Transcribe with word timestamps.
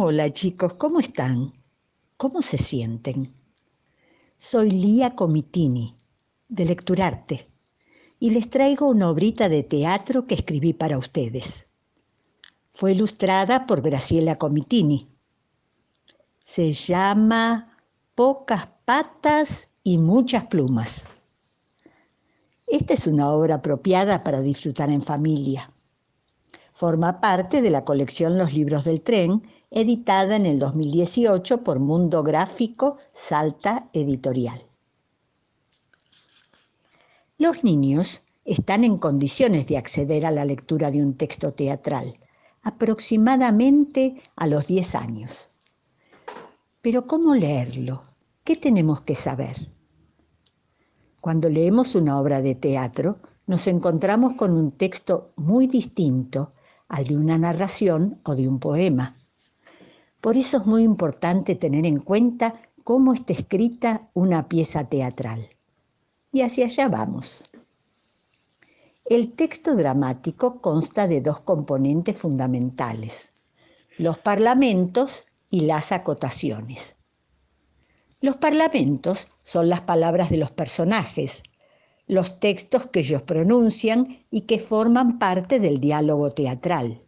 Hola 0.00 0.32
chicos, 0.32 0.74
¿cómo 0.74 1.00
están? 1.00 1.52
¿Cómo 2.16 2.40
se 2.40 2.56
sienten? 2.56 3.34
Soy 4.36 4.70
Lía 4.70 5.16
Comitini, 5.16 5.96
de 6.48 6.66
Lecturarte, 6.66 7.48
y 8.20 8.30
les 8.30 8.48
traigo 8.48 8.86
una 8.86 9.10
obrita 9.10 9.48
de 9.48 9.64
teatro 9.64 10.24
que 10.28 10.36
escribí 10.36 10.72
para 10.72 10.98
ustedes. 10.98 11.66
Fue 12.72 12.92
ilustrada 12.92 13.66
por 13.66 13.82
Graciela 13.82 14.38
Comitini. 14.38 15.08
Se 16.44 16.72
llama 16.72 17.76
Pocas 18.14 18.68
patas 18.84 19.66
y 19.82 19.98
muchas 19.98 20.46
plumas. 20.46 21.08
Esta 22.68 22.94
es 22.94 23.08
una 23.08 23.32
obra 23.32 23.56
apropiada 23.56 24.22
para 24.22 24.42
disfrutar 24.42 24.90
en 24.90 25.02
familia. 25.02 25.72
Forma 26.70 27.20
parte 27.20 27.62
de 27.62 27.70
la 27.70 27.84
colección 27.84 28.38
Los 28.38 28.54
Libros 28.54 28.84
del 28.84 29.00
Tren, 29.00 29.42
editada 29.70 30.36
en 30.36 30.46
el 30.46 30.58
2018 30.58 31.62
por 31.62 31.78
Mundo 31.78 32.22
Gráfico 32.22 32.96
Salta 33.12 33.86
Editorial. 33.92 34.62
Los 37.36 37.62
niños 37.62 38.22
están 38.46 38.82
en 38.82 38.96
condiciones 38.96 39.66
de 39.66 39.76
acceder 39.76 40.24
a 40.24 40.30
la 40.30 40.46
lectura 40.46 40.90
de 40.90 41.02
un 41.02 41.14
texto 41.14 41.52
teatral, 41.52 42.18
aproximadamente 42.62 44.22
a 44.36 44.46
los 44.46 44.66
10 44.66 44.94
años. 44.94 45.50
Pero 46.80 47.06
¿cómo 47.06 47.34
leerlo? 47.34 48.02
¿Qué 48.44 48.56
tenemos 48.56 49.02
que 49.02 49.14
saber? 49.14 49.70
Cuando 51.20 51.50
leemos 51.50 51.94
una 51.94 52.18
obra 52.18 52.40
de 52.40 52.54
teatro, 52.54 53.18
nos 53.46 53.66
encontramos 53.66 54.34
con 54.34 54.52
un 54.52 54.72
texto 54.72 55.32
muy 55.36 55.66
distinto 55.66 56.52
al 56.88 57.04
de 57.06 57.18
una 57.18 57.36
narración 57.36 58.18
o 58.24 58.34
de 58.34 58.48
un 58.48 58.58
poema. 58.58 59.14
Por 60.20 60.36
eso 60.36 60.58
es 60.58 60.66
muy 60.66 60.82
importante 60.82 61.54
tener 61.54 61.86
en 61.86 62.00
cuenta 62.00 62.60
cómo 62.82 63.12
está 63.12 63.32
escrita 63.32 64.08
una 64.14 64.48
pieza 64.48 64.84
teatral. 64.84 65.48
Y 66.32 66.40
hacia 66.42 66.66
allá 66.66 66.88
vamos. 66.88 67.44
El 69.04 69.32
texto 69.32 69.74
dramático 69.74 70.60
consta 70.60 71.06
de 71.06 71.20
dos 71.20 71.40
componentes 71.40 72.18
fundamentales, 72.18 73.32
los 73.96 74.18
parlamentos 74.18 75.26
y 75.50 75.62
las 75.62 75.92
acotaciones. 75.92 76.96
Los 78.20 78.36
parlamentos 78.36 79.28
son 79.44 79.68
las 79.68 79.82
palabras 79.82 80.28
de 80.28 80.36
los 80.36 80.50
personajes, 80.50 81.44
los 82.06 82.40
textos 82.40 82.86
que 82.86 83.00
ellos 83.00 83.22
pronuncian 83.22 84.26
y 84.30 84.42
que 84.42 84.58
forman 84.58 85.18
parte 85.18 85.60
del 85.60 85.78
diálogo 85.78 86.32
teatral. 86.32 87.00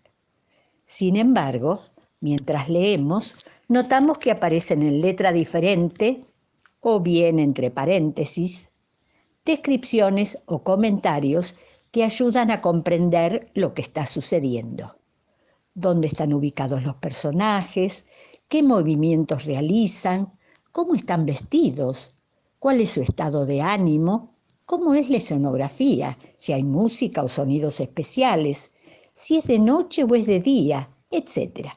Sin 0.84 1.16
embargo, 1.16 1.82
mientras 2.20 2.68
leemos, 2.68 3.34
notamos 3.68 4.18
que 4.18 4.30
aparecen 4.30 4.82
en 4.82 5.00
letra 5.00 5.32
diferente 5.32 6.24
o 6.80 7.00
bien 7.00 7.38
entre 7.38 7.70
paréntesis 7.70 8.70
descripciones 9.44 10.38
o 10.46 10.62
comentarios 10.62 11.56
que 11.90 12.04
ayudan 12.04 12.50
a 12.50 12.60
comprender 12.60 13.50
lo 13.54 13.74
que 13.74 13.82
está 13.82 14.06
sucediendo. 14.06 14.96
Dónde 15.74 16.08
están 16.08 16.32
ubicados 16.32 16.84
los 16.84 16.96
personajes, 16.96 18.06
qué 18.48 18.62
movimientos 18.62 19.44
realizan, 19.46 20.32
cómo 20.72 20.94
están 20.94 21.26
vestidos, 21.26 22.14
cuál 22.58 22.80
es 22.80 22.90
su 22.90 23.00
estado 23.00 23.46
de 23.46 23.62
ánimo 23.62 24.28
cómo 24.70 24.94
es 24.94 25.10
la 25.10 25.16
escenografía, 25.16 26.16
si 26.36 26.52
hay 26.52 26.62
música 26.62 27.24
o 27.24 27.28
sonidos 27.28 27.80
especiales, 27.80 28.70
si 29.12 29.36
es 29.36 29.44
de 29.46 29.58
noche 29.58 30.04
o 30.04 30.14
es 30.14 30.26
de 30.26 30.38
día, 30.38 30.88
etc. 31.10 31.70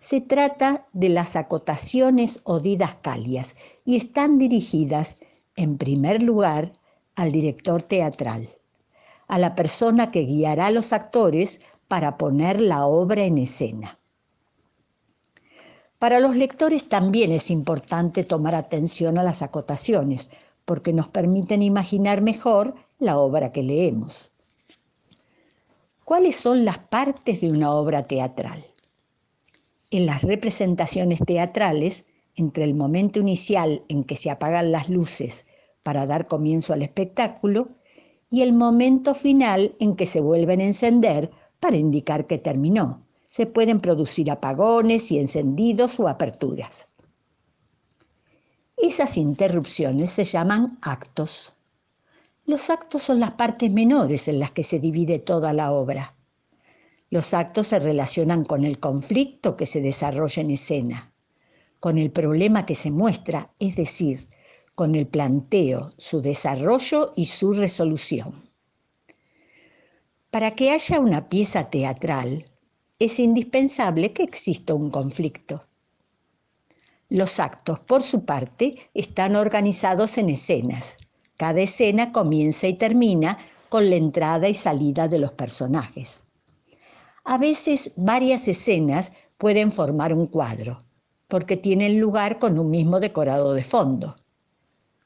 Se 0.00 0.22
trata 0.22 0.86
de 0.94 1.10
las 1.10 1.36
acotaciones 1.36 2.40
o 2.44 2.58
didascalias 2.58 3.56
y 3.84 3.96
están 3.96 4.38
dirigidas, 4.38 5.18
en 5.56 5.76
primer 5.76 6.22
lugar, 6.22 6.72
al 7.16 7.32
director 7.32 7.82
teatral, 7.82 8.48
a 9.28 9.38
la 9.38 9.54
persona 9.54 10.10
que 10.10 10.20
guiará 10.20 10.68
a 10.68 10.70
los 10.70 10.94
actores 10.94 11.60
para 11.86 12.16
poner 12.16 12.62
la 12.62 12.86
obra 12.86 13.24
en 13.24 13.36
escena. 13.36 13.98
Para 15.98 16.18
los 16.18 16.34
lectores 16.34 16.88
también 16.88 17.30
es 17.30 17.50
importante 17.50 18.24
tomar 18.24 18.54
atención 18.54 19.18
a 19.18 19.22
las 19.22 19.42
acotaciones, 19.42 20.30
porque 20.64 20.94
nos 20.94 21.10
permiten 21.10 21.60
imaginar 21.60 22.22
mejor 22.22 22.74
la 22.98 23.18
obra 23.18 23.52
que 23.52 23.62
leemos. 23.62 24.32
¿Cuáles 26.06 26.36
son 26.36 26.64
las 26.64 26.78
partes 26.78 27.42
de 27.42 27.50
una 27.50 27.72
obra 27.74 28.06
teatral? 28.06 28.64
En 29.90 30.06
las 30.06 30.22
representaciones 30.22 31.18
teatrales, 31.26 32.04
entre 32.36 32.64
el 32.64 32.74
momento 32.74 33.18
inicial 33.18 33.82
en 33.88 34.04
que 34.04 34.16
se 34.16 34.30
apagan 34.30 34.70
las 34.70 34.88
luces 34.88 35.46
para 35.82 36.06
dar 36.06 36.28
comienzo 36.28 36.72
al 36.72 36.82
espectáculo 36.82 37.66
y 38.30 38.42
el 38.42 38.52
momento 38.52 39.14
final 39.14 39.74
en 39.80 39.96
que 39.96 40.06
se 40.06 40.20
vuelven 40.20 40.60
a 40.60 40.64
encender 40.64 41.30
para 41.58 41.76
indicar 41.76 42.26
que 42.26 42.38
terminó. 42.38 43.04
Se 43.28 43.46
pueden 43.46 43.80
producir 43.80 44.30
apagones 44.30 45.10
y 45.10 45.18
encendidos 45.18 45.98
o 45.98 46.08
aperturas. 46.08 46.88
Esas 48.76 49.16
interrupciones 49.16 50.10
se 50.10 50.24
llaman 50.24 50.78
actos. 50.82 51.54
Los 52.46 52.70
actos 52.70 53.02
son 53.02 53.20
las 53.20 53.32
partes 53.32 53.70
menores 53.70 54.28
en 54.28 54.38
las 54.38 54.52
que 54.52 54.64
se 54.64 54.78
divide 54.78 55.18
toda 55.18 55.52
la 55.52 55.72
obra. 55.72 56.16
Los 57.10 57.34
actos 57.34 57.66
se 57.66 57.80
relacionan 57.80 58.44
con 58.44 58.62
el 58.64 58.78
conflicto 58.78 59.56
que 59.56 59.66
se 59.66 59.80
desarrolla 59.80 60.42
en 60.42 60.52
escena, 60.52 61.12
con 61.80 61.98
el 61.98 62.12
problema 62.12 62.64
que 62.64 62.76
se 62.76 62.92
muestra, 62.92 63.52
es 63.58 63.74
decir, 63.74 64.28
con 64.76 64.94
el 64.94 65.08
planteo, 65.08 65.90
su 65.98 66.20
desarrollo 66.20 67.12
y 67.16 67.26
su 67.26 67.52
resolución. 67.52 68.32
Para 70.30 70.52
que 70.52 70.70
haya 70.70 71.00
una 71.00 71.28
pieza 71.28 71.68
teatral, 71.68 72.44
es 73.00 73.18
indispensable 73.18 74.12
que 74.12 74.22
exista 74.22 74.74
un 74.74 74.88
conflicto. 74.90 75.66
Los 77.08 77.40
actos, 77.40 77.80
por 77.80 78.04
su 78.04 78.24
parte, 78.24 78.76
están 78.94 79.34
organizados 79.34 80.16
en 80.16 80.28
escenas. 80.28 80.96
Cada 81.36 81.60
escena 81.60 82.12
comienza 82.12 82.68
y 82.68 82.74
termina 82.74 83.36
con 83.68 83.90
la 83.90 83.96
entrada 83.96 84.48
y 84.48 84.54
salida 84.54 85.08
de 85.08 85.18
los 85.18 85.32
personajes. 85.32 86.22
A 87.24 87.38
veces 87.38 87.92
varias 87.96 88.48
escenas 88.48 89.12
pueden 89.38 89.70
formar 89.70 90.12
un 90.12 90.26
cuadro, 90.26 90.82
porque 91.28 91.56
tienen 91.56 92.00
lugar 92.00 92.38
con 92.38 92.58
un 92.58 92.70
mismo 92.70 93.00
decorado 93.00 93.54
de 93.54 93.62
fondo. 93.62 94.16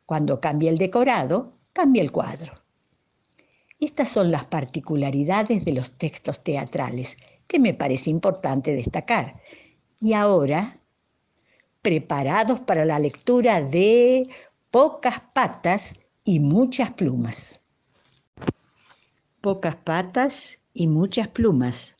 Cuando 0.07 0.41
cambia 0.41 0.71
el 0.71 0.79
decorado, 0.79 1.53
cambia 1.73 2.03
el 2.03 2.13
cuadro. 2.13 2.53
Estas 3.81 4.09
son 4.09 4.31
las 4.31 4.45
particularidades 4.45 5.65
de 5.65 5.73
los 5.73 5.99
textos 5.99 6.43
teatrales 6.43 7.17
que 7.47 7.59
me 7.59 7.75
parece 7.75 8.11
importante 8.11 8.75
destacar. 8.75 9.41
Y 10.01 10.13
ahora 10.13 10.79
preparados 11.83 12.61
para 12.61 12.85
la 12.87 12.99
lectura 12.99 13.61
de 13.61 14.27
Pocas 14.71 15.21
patas 15.35 15.95
y 16.25 16.41
muchas 16.41 16.91
plumas. 16.93 17.61
Pocas 19.41 19.77
patas 19.77 20.59
y 20.73 20.89
muchas 20.89 21.29
plumas. 21.29 21.97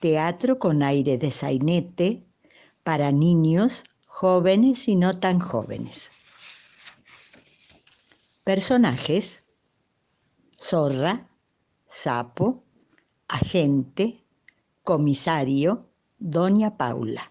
Teatro 0.00 0.58
con 0.58 0.82
aire 0.82 1.18
de 1.18 1.30
sainete 1.30 2.24
para 2.82 3.12
niños, 3.12 3.84
jóvenes 4.06 4.88
y 4.88 4.96
no 4.96 5.20
tan 5.20 5.40
jóvenes. 5.40 6.10
Personajes. 8.42 9.44
Zorra, 10.58 11.28
sapo, 11.86 12.64
agente, 13.28 14.24
comisario, 14.82 15.90
doña 16.18 16.78
Paula. 16.78 17.30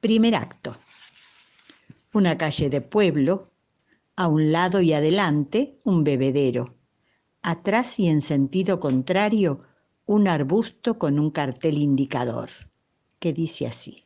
Primer 0.00 0.34
acto. 0.34 0.76
Una 2.12 2.36
calle 2.36 2.70
de 2.70 2.80
pueblo, 2.80 3.52
a 4.16 4.26
un 4.26 4.50
lado 4.50 4.80
y 4.80 4.92
adelante 4.92 5.78
un 5.84 6.02
bebedero, 6.02 6.74
atrás 7.40 8.00
y 8.00 8.08
en 8.08 8.20
sentido 8.20 8.80
contrario 8.80 9.62
un 10.06 10.28
arbusto 10.28 10.98
con 10.98 11.18
un 11.18 11.30
cartel 11.30 11.78
indicador 11.78 12.48
que 13.18 13.32
dice 13.32 13.66
así, 13.66 14.04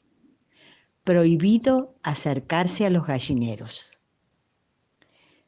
prohibido 1.05 1.94
acercarse 2.02 2.87
a 2.87 2.91
los 2.91 3.06
gallineros. 3.06 3.99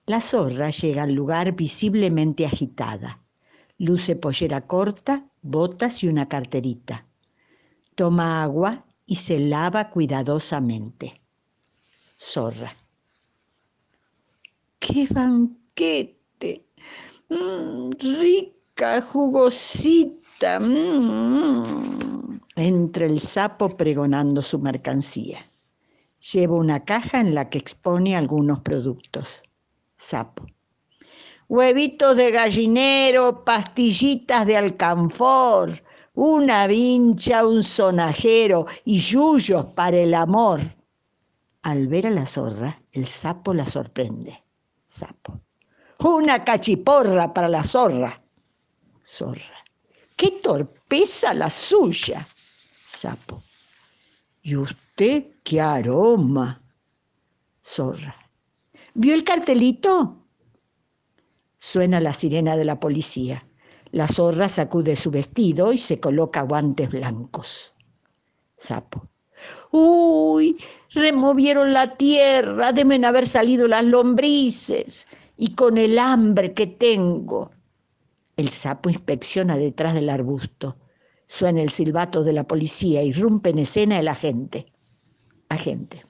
La 0.05 0.21
zorra 0.21 0.71
llega 0.71 1.05
al 1.05 1.13
lugar 1.13 1.53
visiblemente 1.53 2.45
agitada, 2.45 3.23
luce 3.79 4.15
pollera 4.15 4.67
corta, 4.67 5.27
botas 5.41 6.03
y 6.03 6.09
una 6.09 6.29
carterita. 6.29 7.07
Toma 7.95 8.43
agua 8.43 8.85
y 9.07 9.17
se 9.17 9.39
lava 9.39 9.91
cuidadosamente. 9.91 11.21
Zorra. 12.19 12.75
¡Qué 14.79 15.07
banquete! 15.09 16.67
Mm, 17.29 17.91
rica, 17.99 19.01
jugosita. 19.01 20.22
Mm. 20.61 22.41
Entra 22.57 23.07
el 23.07 23.21
sapo 23.21 23.77
pregonando 23.77 24.43
su 24.43 24.59
mercancía. 24.59 25.47
Lleva 26.33 26.57
una 26.57 26.85
caja 26.85 27.21
en 27.21 27.35
la 27.35 27.49
que 27.49 27.59
expone 27.59 28.17
algunos 28.17 28.61
productos. 28.61 29.43
Sapo. 29.97 30.47
Huevitos 31.49 32.17
de 32.17 32.31
gallinero, 32.31 33.45
pastillitas 33.45 34.47
de 34.47 34.57
alcanfor, 34.57 35.83
una 36.15 36.67
vincha, 36.67 37.47
un 37.47 37.63
sonajero 37.63 38.67
y 38.85 39.01
yuyos 39.01 39.67
para 39.67 39.99
el 39.99 40.15
amor. 40.15 40.61
Al 41.63 41.87
ver 41.87 42.07
a 42.07 42.11
la 42.11 42.27
zorra, 42.27 42.81
el 42.93 43.07
sapo 43.07 43.55
la 43.55 43.67
sorprende. 43.67 44.43
Sapo. 44.87 45.41
Una 45.99 46.45
cachiporra 46.45 47.33
para 47.33 47.49
la 47.49 47.63
zorra. 47.63 48.21
Zorra. 49.05 49.62
¡Qué 50.17 50.41
torpeza 50.43 51.35
la 51.35 51.51
suya! 51.51 52.27
Sapo. 52.87 53.43
¿Y 54.43 54.57
usted 54.57 55.27
qué 55.43 55.61
aroma? 55.61 56.63
Zorra. 57.65 58.17
¿Vio 58.95 59.15
el 59.15 59.25
cartelito? 59.25 60.27
Suena 61.59 62.01
la 62.01 62.13
sirena 62.13 62.57
de 62.57 62.65
la 62.65 62.81
policía. 62.81 63.47
La 63.93 64.09
zorra 64.09 64.49
sacude 64.49 64.97
su 64.97 65.11
vestido 65.11 65.73
y 65.73 65.79
se 65.79 66.01
coloca 66.01 66.43
guantes 66.43 66.91
blancos. 66.91 67.75
Sapo. 68.55 69.09
Uy, 69.71 70.57
removieron 70.91 71.73
la 71.73 71.97
tierra, 71.97 72.73
deben 72.73 73.05
haber 73.05 73.27
salido 73.27 73.69
las 73.69 73.85
lombrices 73.85 75.09
y 75.37 75.55
con 75.55 75.79
el 75.79 75.99
hambre 75.99 76.53
que 76.53 76.67
tengo. 76.67 77.51
El 78.37 78.49
sapo 78.49 78.89
inspecciona 78.91 79.57
detrás 79.57 79.95
del 79.95 80.09
arbusto. 80.09 80.77
Suena 81.27 81.63
el 81.63 81.71
silbato 81.71 82.23
de 82.23 82.33
la 82.33 82.45
policía, 82.45 83.03
irrumpe 83.03 83.51
en 83.51 83.59
escena 83.59 83.99
el 83.99 84.09
agente. 84.09 84.67
Agente. 85.49 86.05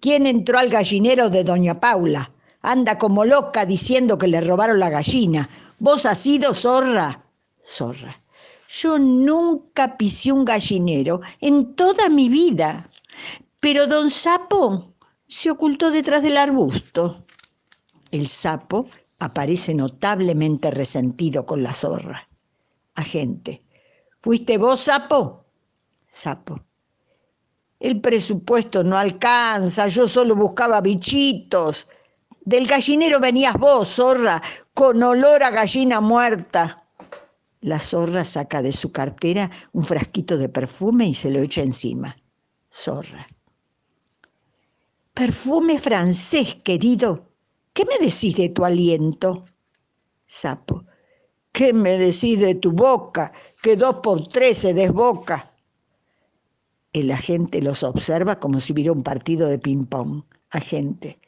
¿Quién 0.00 0.26
entró 0.26 0.58
al 0.58 0.68
gallinero 0.68 1.30
de 1.30 1.44
doña 1.44 1.80
Paula? 1.80 2.32
Anda 2.62 2.98
como 2.98 3.24
loca 3.24 3.64
diciendo 3.66 4.18
que 4.18 4.28
le 4.28 4.40
robaron 4.40 4.78
la 4.78 4.90
gallina. 4.90 5.48
¿Vos 5.78 6.06
has 6.06 6.18
sido 6.18 6.54
zorra? 6.54 7.24
Zorra. 7.64 8.22
Yo 8.68 8.98
nunca 8.98 9.96
pisé 9.96 10.32
un 10.32 10.44
gallinero 10.44 11.20
en 11.40 11.74
toda 11.74 12.08
mi 12.08 12.28
vida. 12.28 12.90
Pero 13.60 13.86
don 13.86 14.10
Sapo 14.10 14.94
se 15.28 15.50
ocultó 15.50 15.90
detrás 15.90 16.22
del 16.22 16.36
arbusto. 16.36 17.24
El 18.10 18.28
sapo 18.28 18.86
aparece 19.18 19.74
notablemente 19.74 20.70
resentido 20.70 21.46
con 21.46 21.62
la 21.62 21.72
zorra. 21.72 22.28
Agente. 22.94 23.62
¿Fuiste 24.20 24.58
vos, 24.58 24.80
sapo? 24.80 25.44
Sapo. 26.06 26.60
El 27.78 28.00
presupuesto 28.00 28.82
no 28.82 28.96
alcanza, 28.96 29.88
yo 29.88 30.08
solo 30.08 30.34
buscaba 30.34 30.80
bichitos. 30.80 31.88
Del 32.40 32.66
gallinero 32.66 33.20
venías 33.20 33.54
vos, 33.54 33.88
zorra, 33.88 34.42
con 34.72 35.02
olor 35.02 35.42
a 35.42 35.50
gallina 35.50 36.00
muerta. 36.00 36.84
La 37.60 37.80
zorra 37.80 38.24
saca 38.24 38.62
de 38.62 38.72
su 38.72 38.92
cartera 38.92 39.50
un 39.72 39.84
frasquito 39.84 40.38
de 40.38 40.48
perfume 40.48 41.06
y 41.06 41.14
se 41.14 41.30
lo 41.30 41.40
echa 41.40 41.62
encima. 41.62 42.16
Zorra. 42.72 43.26
Perfume 45.12 45.78
francés, 45.78 46.56
querido. 46.56 47.25
¿Qué 47.76 47.84
me 47.84 47.98
decís 47.98 48.34
de 48.34 48.48
tu 48.48 48.64
aliento? 48.64 49.44
Sapo. 50.24 50.86
¿Qué 51.52 51.74
me 51.74 51.98
decís 51.98 52.40
de 52.40 52.54
tu 52.54 52.72
boca? 52.72 53.34
Que 53.62 53.76
dos 53.76 53.96
por 54.02 54.28
tres 54.28 54.56
se 54.56 54.72
desboca. 54.72 55.52
El 56.94 57.10
agente 57.10 57.60
los 57.60 57.82
observa 57.82 58.40
como 58.40 58.60
si 58.60 58.72
viera 58.72 58.92
un 58.92 59.02
partido 59.02 59.46
de 59.46 59.58
ping-pong. 59.58 60.22
Agente. 60.52 61.20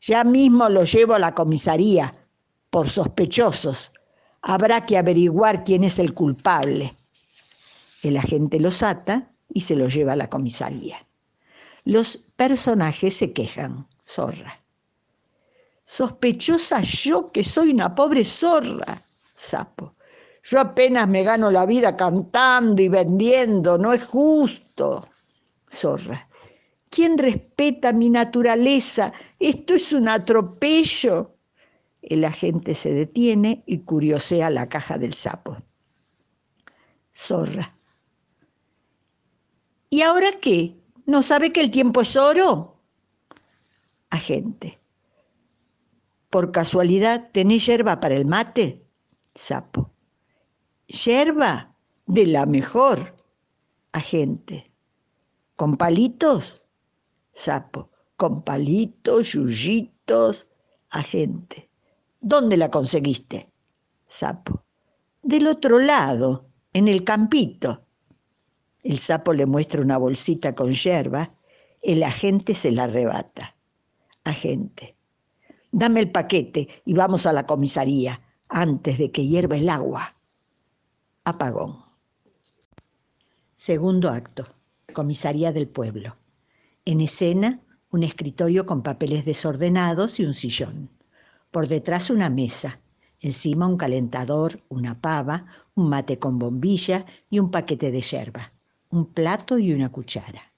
Ya 0.00 0.24
mismo 0.24 0.70
lo 0.70 0.84
llevo 0.84 1.12
a 1.12 1.18
la 1.18 1.34
comisaría 1.34 2.16
por 2.70 2.88
sospechosos. 2.88 3.92
Habrá 4.40 4.86
que 4.86 4.96
averiguar 4.96 5.64
quién 5.64 5.84
es 5.84 5.98
el 5.98 6.14
culpable. 6.14 6.96
El 8.02 8.16
agente 8.16 8.58
los 8.58 8.82
ata 8.82 9.34
y 9.52 9.60
se 9.60 9.76
los 9.76 9.92
lleva 9.92 10.14
a 10.14 10.16
la 10.16 10.30
comisaría. 10.30 11.06
Los 11.84 12.16
personajes 12.16 13.14
se 13.14 13.34
quejan. 13.34 13.86
Zorra. 14.06 14.64
Sospechosa 15.88 16.82
yo 16.82 17.32
que 17.32 17.42
soy 17.42 17.70
una 17.70 17.94
pobre 17.94 18.22
zorra 18.22 19.02
sapo. 19.32 19.94
Yo 20.42 20.60
apenas 20.60 21.08
me 21.08 21.22
gano 21.22 21.50
la 21.50 21.64
vida 21.64 21.96
cantando 21.96 22.82
y 22.82 22.88
vendiendo, 22.88 23.78
no 23.78 23.94
es 23.94 24.04
justo. 24.04 25.08
Zorra. 25.66 26.28
¿Quién 26.90 27.16
respeta 27.16 27.94
mi 27.94 28.10
naturaleza? 28.10 29.14
Esto 29.38 29.74
es 29.74 29.94
un 29.94 30.08
atropello. 30.08 31.34
El 32.02 32.22
agente 32.26 32.74
se 32.74 32.92
detiene 32.92 33.62
y 33.64 33.78
curiosea 33.78 34.50
la 34.50 34.68
caja 34.68 34.98
del 34.98 35.14
sapo. 35.14 35.56
Zorra. 37.14 37.72
¿Y 39.88 40.02
ahora 40.02 40.32
qué? 40.38 40.76
¿No 41.06 41.22
sabe 41.22 41.50
que 41.50 41.62
el 41.62 41.70
tiempo 41.70 42.02
es 42.02 42.14
oro? 42.14 42.76
Agente. 44.10 44.78
¿Por 46.30 46.52
casualidad 46.52 47.30
tenés 47.32 47.64
hierba 47.64 48.00
para 48.00 48.14
el 48.14 48.26
mate? 48.26 48.84
Sapo. 49.34 49.90
Yerba 50.86 51.74
de 52.06 52.26
la 52.26 52.44
mejor. 52.44 53.16
Agente. 53.92 54.70
¿Con 55.56 55.78
palitos? 55.78 56.62
Sapo. 57.32 57.90
Con 58.16 58.42
palitos, 58.42 59.32
yuyitos. 59.32 60.46
Agente. 60.90 61.70
¿Dónde 62.20 62.58
la 62.58 62.70
conseguiste? 62.70 63.50
Sapo. 64.04 64.64
Del 65.22 65.46
otro 65.46 65.78
lado, 65.78 66.46
en 66.74 66.88
el 66.88 67.04
campito. 67.04 67.84
El 68.82 68.98
sapo 68.98 69.32
le 69.32 69.46
muestra 69.46 69.80
una 69.80 69.96
bolsita 69.96 70.54
con 70.54 70.72
yerba. 70.72 71.32
El 71.80 72.02
agente 72.02 72.54
se 72.54 72.70
la 72.70 72.84
arrebata. 72.84 73.56
Agente. 74.24 74.97
Dame 75.70 76.00
el 76.00 76.10
paquete 76.10 76.68
y 76.84 76.94
vamos 76.94 77.26
a 77.26 77.32
la 77.32 77.46
comisaría 77.46 78.20
antes 78.48 78.98
de 78.98 79.10
que 79.10 79.26
hierva 79.26 79.56
el 79.56 79.68
agua. 79.68 80.16
Apagón. 81.24 81.84
Segundo 83.54 84.08
acto. 84.08 84.46
Comisaría 84.94 85.52
del 85.52 85.68
pueblo. 85.68 86.16
En 86.86 87.02
escena, 87.02 87.60
un 87.90 88.02
escritorio 88.02 88.64
con 88.64 88.82
papeles 88.82 89.26
desordenados 89.26 90.20
y 90.20 90.24
un 90.24 90.32
sillón. 90.32 90.90
Por 91.50 91.68
detrás 91.68 92.08
una 92.08 92.30
mesa. 92.30 92.80
Encima 93.20 93.66
un 93.66 93.76
calentador, 93.76 94.62
una 94.68 95.00
pava, 95.00 95.46
un 95.74 95.90
mate 95.90 96.18
con 96.18 96.38
bombilla 96.38 97.04
y 97.28 97.40
un 97.40 97.50
paquete 97.50 97.90
de 97.90 98.00
yerba. 98.00 98.52
Un 98.90 99.12
plato 99.12 99.58
y 99.58 99.72
una 99.72 99.90
cuchara. 99.90 100.52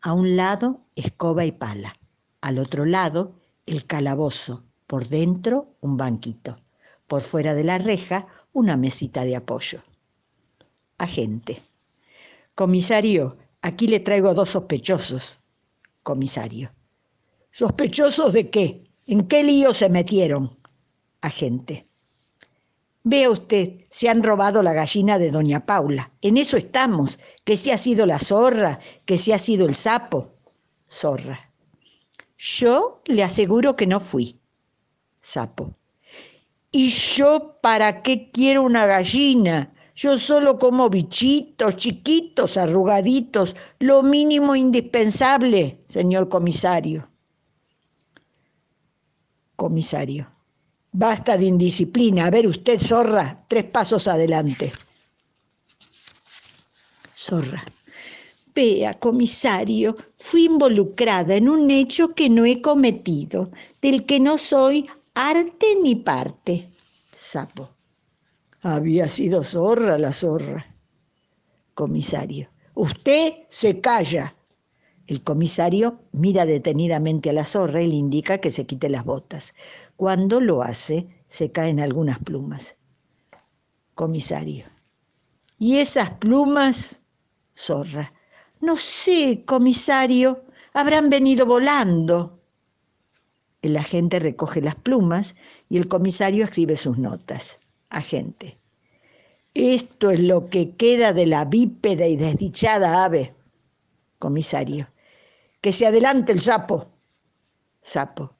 A 0.00 0.12
un 0.12 0.34
lado, 0.36 0.80
escoba 0.96 1.44
y 1.44 1.52
pala. 1.52 1.94
Al 2.40 2.58
otro 2.58 2.84
lado, 2.84 3.39
el 3.70 3.86
calabozo. 3.86 4.64
Por 4.86 5.08
dentro, 5.08 5.74
un 5.80 5.96
banquito 5.96 6.58
por 7.10 7.22
fuera 7.22 7.54
de 7.54 7.64
la 7.64 7.76
reja 7.76 8.28
una 8.52 8.76
mesita 8.76 9.24
de 9.24 9.34
apoyo. 9.34 9.82
Agente. 10.96 11.60
Comisario, 12.54 13.36
aquí 13.62 13.88
le 13.88 13.98
traigo 13.98 14.32
dos 14.32 14.50
sospechosos. 14.50 15.40
Comisario. 16.04 16.70
¿Sospechosos 17.50 18.32
de 18.32 18.48
qué? 18.48 18.84
¿En 19.08 19.26
qué 19.26 19.42
lío 19.42 19.74
se 19.74 19.88
metieron? 19.88 20.56
Agente. 21.20 21.88
Vea 23.02 23.28
usted, 23.28 23.86
se 23.90 24.08
han 24.08 24.22
robado 24.22 24.62
la 24.62 24.72
gallina 24.72 25.18
de 25.18 25.32
doña 25.32 25.66
Paula. 25.66 26.12
En 26.22 26.36
eso 26.36 26.56
estamos, 26.56 27.18
que 27.42 27.56
si 27.56 27.72
ha 27.72 27.76
sido 27.76 28.06
la 28.06 28.20
zorra, 28.20 28.78
que 29.04 29.18
si 29.18 29.32
ha 29.32 29.38
sido 29.40 29.66
el 29.66 29.74
sapo. 29.74 30.30
Zorra. 30.88 31.49
Yo 32.42 33.02
le 33.04 33.22
aseguro 33.22 33.76
que 33.76 33.86
no 33.86 34.00
fui. 34.00 34.40
Sapo. 35.20 35.74
¿Y 36.72 36.88
yo 36.88 37.58
para 37.60 38.00
qué 38.00 38.30
quiero 38.30 38.62
una 38.62 38.86
gallina? 38.86 39.74
Yo 39.94 40.16
solo 40.16 40.58
como 40.58 40.88
bichitos 40.88 41.76
chiquitos, 41.76 42.56
arrugaditos, 42.56 43.54
lo 43.78 44.02
mínimo 44.02 44.56
indispensable, 44.56 45.80
señor 45.86 46.30
comisario. 46.30 47.10
Comisario. 49.56 50.26
Basta 50.92 51.36
de 51.36 51.44
indisciplina. 51.44 52.24
A 52.24 52.30
ver 52.30 52.46
usted, 52.46 52.80
zorra, 52.80 53.44
tres 53.48 53.64
pasos 53.64 54.08
adelante. 54.08 54.72
Zorra. 57.14 57.62
Vea, 58.54 58.94
comisario, 58.94 59.96
fui 60.16 60.44
involucrada 60.44 61.34
en 61.36 61.48
un 61.48 61.70
hecho 61.70 62.10
que 62.14 62.28
no 62.28 62.44
he 62.44 62.60
cometido, 62.60 63.50
del 63.80 64.06
que 64.06 64.18
no 64.18 64.38
soy 64.38 64.88
arte 65.14 65.66
ni 65.82 65.94
parte. 65.94 66.68
Sapo. 67.16 67.70
Había 68.62 69.08
sido 69.08 69.44
zorra 69.44 69.98
la 69.98 70.12
zorra. 70.12 70.66
Comisario. 71.74 72.50
Usted 72.74 73.34
se 73.48 73.80
calla. 73.80 74.34
El 75.06 75.22
comisario 75.22 76.00
mira 76.12 76.44
detenidamente 76.44 77.30
a 77.30 77.32
la 77.32 77.44
zorra 77.44 77.82
y 77.82 77.88
le 77.88 77.96
indica 77.96 78.38
que 78.38 78.50
se 78.50 78.66
quite 78.66 78.88
las 78.88 79.04
botas. 79.04 79.54
Cuando 79.96 80.40
lo 80.40 80.62
hace, 80.62 81.08
se 81.28 81.52
caen 81.52 81.80
algunas 81.80 82.18
plumas. 82.18 82.76
Comisario. 83.94 84.66
¿Y 85.58 85.78
esas 85.78 86.10
plumas? 86.10 87.02
Zorra. 87.56 88.12
No 88.60 88.76
sé, 88.76 89.42
comisario. 89.46 90.44
Habrán 90.72 91.10
venido 91.10 91.46
volando. 91.46 92.38
El 93.62 93.76
agente 93.76 94.18
recoge 94.18 94.60
las 94.60 94.74
plumas 94.74 95.34
y 95.68 95.76
el 95.76 95.88
comisario 95.88 96.44
escribe 96.44 96.76
sus 96.76 96.98
notas. 96.98 97.58
Agente. 97.88 98.58
Esto 99.54 100.10
es 100.10 100.20
lo 100.20 100.48
que 100.48 100.76
queda 100.76 101.12
de 101.12 101.26
la 101.26 101.44
bípeda 101.44 102.06
y 102.06 102.16
desdichada 102.16 103.04
ave. 103.04 103.34
Comisario. 104.18 104.88
Que 105.60 105.72
se 105.72 105.86
adelante 105.86 106.32
el 106.32 106.40
sapo. 106.40 106.88
Sapo. 107.80 108.34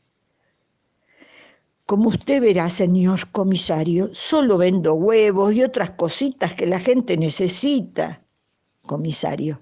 Como 1.86 2.10
usted 2.10 2.40
verá, 2.40 2.70
señor 2.70 3.30
comisario, 3.32 4.10
solo 4.14 4.58
vendo 4.58 4.94
huevos 4.94 5.52
y 5.54 5.64
otras 5.64 5.90
cositas 5.90 6.54
que 6.54 6.66
la 6.66 6.78
gente 6.78 7.16
necesita. 7.16 8.22
Comisario. 8.86 9.60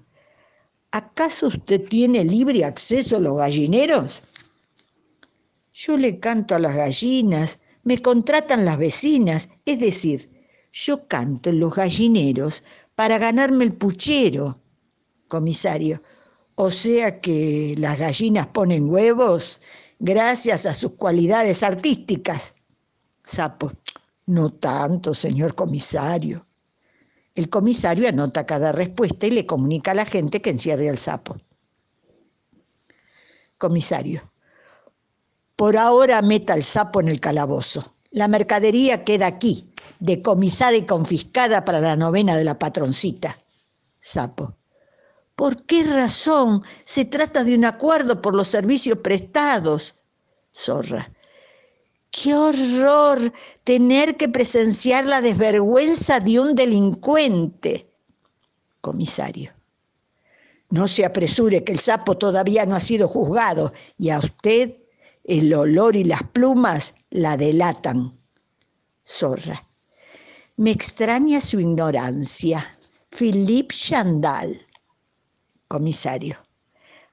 ¿Acaso 0.91 1.47
usted 1.47 1.87
tiene 1.87 2.23
libre 2.25 2.65
acceso 2.65 3.17
a 3.17 3.19
los 3.19 3.37
gallineros? 3.37 4.21
Yo 5.71 5.97
le 5.97 6.19
canto 6.19 6.55
a 6.55 6.59
las 6.59 6.75
gallinas, 6.75 7.59
me 7.83 7.99
contratan 7.99 8.65
las 8.65 8.79
vecinas, 8.79 9.49
es 9.65 9.79
decir, 9.79 10.29
yo 10.71 11.07
canto 11.07 11.51
en 11.51 11.59
los 11.59 11.75
gallineros 11.75 12.63
para 12.95 13.19
ganarme 13.19 13.65
el 13.65 13.73
puchero, 13.73 14.59
comisario. 15.27 16.01
O 16.55 16.71
sea 16.71 17.21
que 17.21 17.75
las 17.77 17.99
gallinas 17.99 18.47
ponen 18.47 18.89
huevos 18.89 19.61
gracias 19.99 20.65
a 20.65 20.73
sus 20.73 20.93
cualidades 20.93 21.61
artísticas. 21.61 22.55
Sapo, 23.23 23.71
no 24.25 24.51
tanto, 24.53 25.13
señor 25.13 25.53
comisario. 25.53 26.43
El 27.39 27.49
comisario 27.49 28.09
anota 28.09 28.45
cada 28.45 28.73
respuesta 28.73 29.25
y 29.25 29.31
le 29.31 29.45
comunica 29.45 29.91
a 29.91 29.93
la 29.93 30.03
gente 30.03 30.41
que 30.41 30.49
encierre 30.49 30.89
al 30.89 30.97
sapo. 30.97 31.37
Comisario, 33.57 34.29
por 35.55 35.77
ahora 35.77 36.21
meta 36.21 36.53
el 36.53 36.65
sapo 36.65 36.99
en 36.99 37.07
el 37.07 37.21
calabozo. 37.21 37.93
La 38.11 38.27
mercadería 38.27 39.05
queda 39.05 39.27
aquí, 39.27 39.71
decomisada 40.01 40.75
y 40.75 40.85
confiscada 40.85 41.63
para 41.63 41.79
la 41.79 41.95
novena 41.95 42.35
de 42.35 42.43
la 42.43 42.59
patroncita. 42.59 43.37
Sapo. 44.01 44.57
¿Por 45.37 45.63
qué 45.63 45.85
razón? 45.85 46.61
Se 46.83 47.05
trata 47.05 47.45
de 47.45 47.55
un 47.55 47.63
acuerdo 47.63 48.21
por 48.21 48.35
los 48.35 48.49
servicios 48.49 48.97
prestados. 48.97 49.95
Zorra. 50.53 51.09
Qué 52.11 52.33
horror 52.33 53.31
tener 53.63 54.17
que 54.17 54.27
presenciar 54.29 55.05
la 55.05 55.21
desvergüenza 55.21 56.19
de 56.19 56.39
un 56.39 56.55
delincuente. 56.55 57.89
Comisario. 58.81 59.51
No 60.69 60.87
se 60.87 61.05
apresure 61.05 61.63
que 61.63 61.71
el 61.71 61.79
sapo 61.79 62.17
todavía 62.17 62.65
no 62.65 62.75
ha 62.75 62.79
sido 62.79 63.07
juzgado 63.07 63.73
y 63.97 64.09
a 64.09 64.19
usted 64.19 64.75
el 65.23 65.53
olor 65.53 65.95
y 65.95 66.03
las 66.03 66.23
plumas 66.23 66.95
la 67.09 67.37
delatan. 67.37 68.11
Zorra. 69.07 69.63
Me 70.57 70.71
extraña 70.71 71.41
su 71.41 71.59
ignorancia. 71.59 72.75
Philippe 73.09 73.73
Chandal. 73.73 74.59
Comisario. 75.67 76.37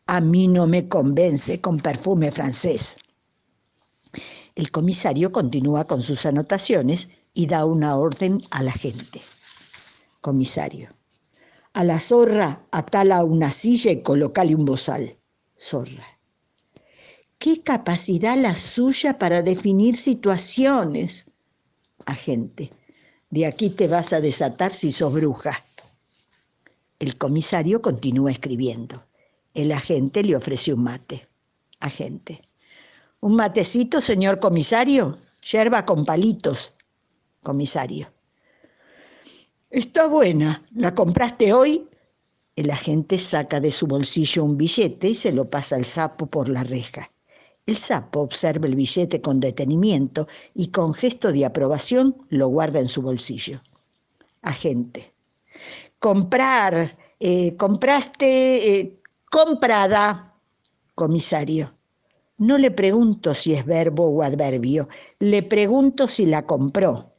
A 0.07 0.21
mí 0.21 0.49
no 0.49 0.67
me 0.67 0.89
convence 0.89 1.61
con 1.61 1.79
perfume 1.81 2.31
francés. 2.31 2.99
El 4.57 4.73
comisario 4.73 5.31
continúa 5.31 5.85
con 5.85 6.03
sus 6.03 6.27
anotaciones 6.27 7.09
y 7.33 7.47
da 7.47 7.65
una 7.65 7.97
orden 7.97 8.43
a 8.51 8.65
la 8.65 8.73
gente. 8.73 9.23
Comisario. 10.21 10.89
A 11.75 11.85
la 11.85 12.01
zorra 12.01 12.67
atala 12.73 13.23
una 13.23 13.53
silla 13.53 13.93
y 13.93 14.03
colocale 14.03 14.57
un 14.57 14.65
bozal. 14.65 15.17
Zorra 15.57 16.17
qué 17.39 17.63
capacidad 17.63 18.37
la 18.37 18.57
suya 18.57 19.19
para 19.19 19.43
definir 19.43 19.97
situaciones. 19.97 21.27
Agente, 22.05 22.73
de 23.31 23.47
aquí 23.47 23.71
te 23.71 23.89
vas 23.89 24.13
a 24.13 24.21
desatar 24.21 24.73
si 24.73 24.93
sos 24.93 25.13
bruja. 25.13 25.65
El 26.99 27.17
comisario 27.17 27.83
continúa 27.83 28.33
escribiendo. 28.33 29.05
El 29.55 29.73
agente 29.73 30.23
le 30.23 30.37
ofrece 30.37 30.73
un 30.73 30.83
mate. 30.83 31.29
Agente. 31.81 32.46
¿Un 33.21 33.37
matecito, 33.37 34.01
señor 34.01 34.39
comisario? 34.41 35.17
Yerba 35.51 35.85
con 35.85 36.05
palitos. 36.05 36.75
Comisario. 37.43 38.13
Está 39.71 40.07
buena. 40.07 40.67
¿La 40.75 40.95
compraste 40.95 41.53
hoy? 41.53 41.89
El 42.57 42.71
agente 42.71 43.19
saca 43.19 43.61
de 43.61 43.71
su 43.71 43.87
bolsillo 43.87 44.45
un 44.45 44.57
billete 44.57 45.09
y 45.09 45.15
se 45.15 45.33
lo 45.33 45.45
pasa 45.49 45.77
al 45.77 45.85
sapo 45.85 46.27
por 46.27 46.49
la 46.49 46.65
reja. 46.65 47.11
El 47.67 47.77
sapo 47.77 48.21
observa 48.21 48.67
el 48.67 48.77
billete 48.77 49.21
con 49.21 49.41
detenimiento 49.41 50.29
y 50.55 50.69
con 50.69 50.95
gesto 50.95 51.33
de 51.33 51.45
aprobación 51.45 52.17
lo 52.29 52.49
guarda 52.49 52.79
en 52.79 52.89
su 52.89 53.03
bolsillo. 53.03 53.61
Agente. 54.43 55.13
Comprar. 55.99 56.97
Eh, 57.19 57.57
compraste. 57.57 58.79
Eh, 58.79 59.01
comprada. 59.31 60.35
Comisario. 60.95 61.76
No 62.39 62.59
le 62.59 62.71
pregunto 62.71 63.35
si 63.35 63.55
es 63.55 63.65
verbo 63.65 64.07
o 64.07 64.23
adverbio, 64.23 64.89
le 65.19 65.43
pregunto 65.43 66.07
si 66.07 66.27
la 66.27 66.45
compró. 66.45 67.13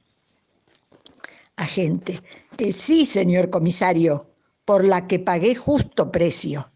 Agente. 1.56 2.22
Eh, 2.60 2.72
sí, 2.72 3.06
señor 3.06 3.50
comisario, 3.50 4.28
por 4.64 4.86
la 4.86 5.08
que 5.08 5.18
pagué 5.18 5.56
justo 5.56 6.12
precio. 6.12 6.68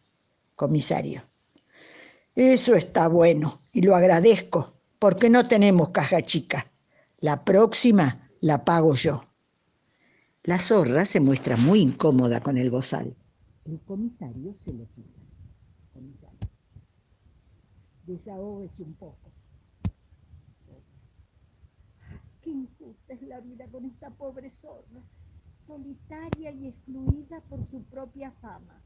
Comisario. 0.55 1.23
Eso 2.35 2.73
está 2.73 3.07
bueno 3.07 3.59
y 3.73 3.83
lo 3.83 3.95
agradezco, 3.95 4.73
porque 4.97 5.29
no 5.29 5.47
tenemos 5.47 5.89
caja 5.89 6.21
chica. 6.21 6.71
La 7.19 7.43
próxima 7.43 8.31
la 8.39 8.65
pago 8.65 8.95
yo. 8.95 9.23
La 10.43 10.57
zorra 10.57 11.05
se 11.05 11.19
muestra 11.19 11.57
muy 11.57 11.81
incómoda 11.81 12.41
con 12.41 12.57
el 12.57 12.71
bozal. 12.71 13.15
El 13.65 13.79
comisario 13.81 14.55
se 14.65 14.73
lo 14.73 14.87
quita. 14.95 15.20
Desahógese 18.11 18.83
un 18.83 18.93
poco. 18.95 19.31
Qué 22.41 22.49
injusta 22.49 23.13
es 23.13 23.21
la 23.21 23.39
vida 23.39 23.65
con 23.71 23.85
esta 23.85 24.09
pobre 24.09 24.51
zorra, 24.51 25.01
solitaria 25.65 26.51
y 26.51 26.67
excluida 26.67 27.39
por 27.49 27.65
su 27.65 27.83
propia 27.83 28.31
fama. 28.41 28.81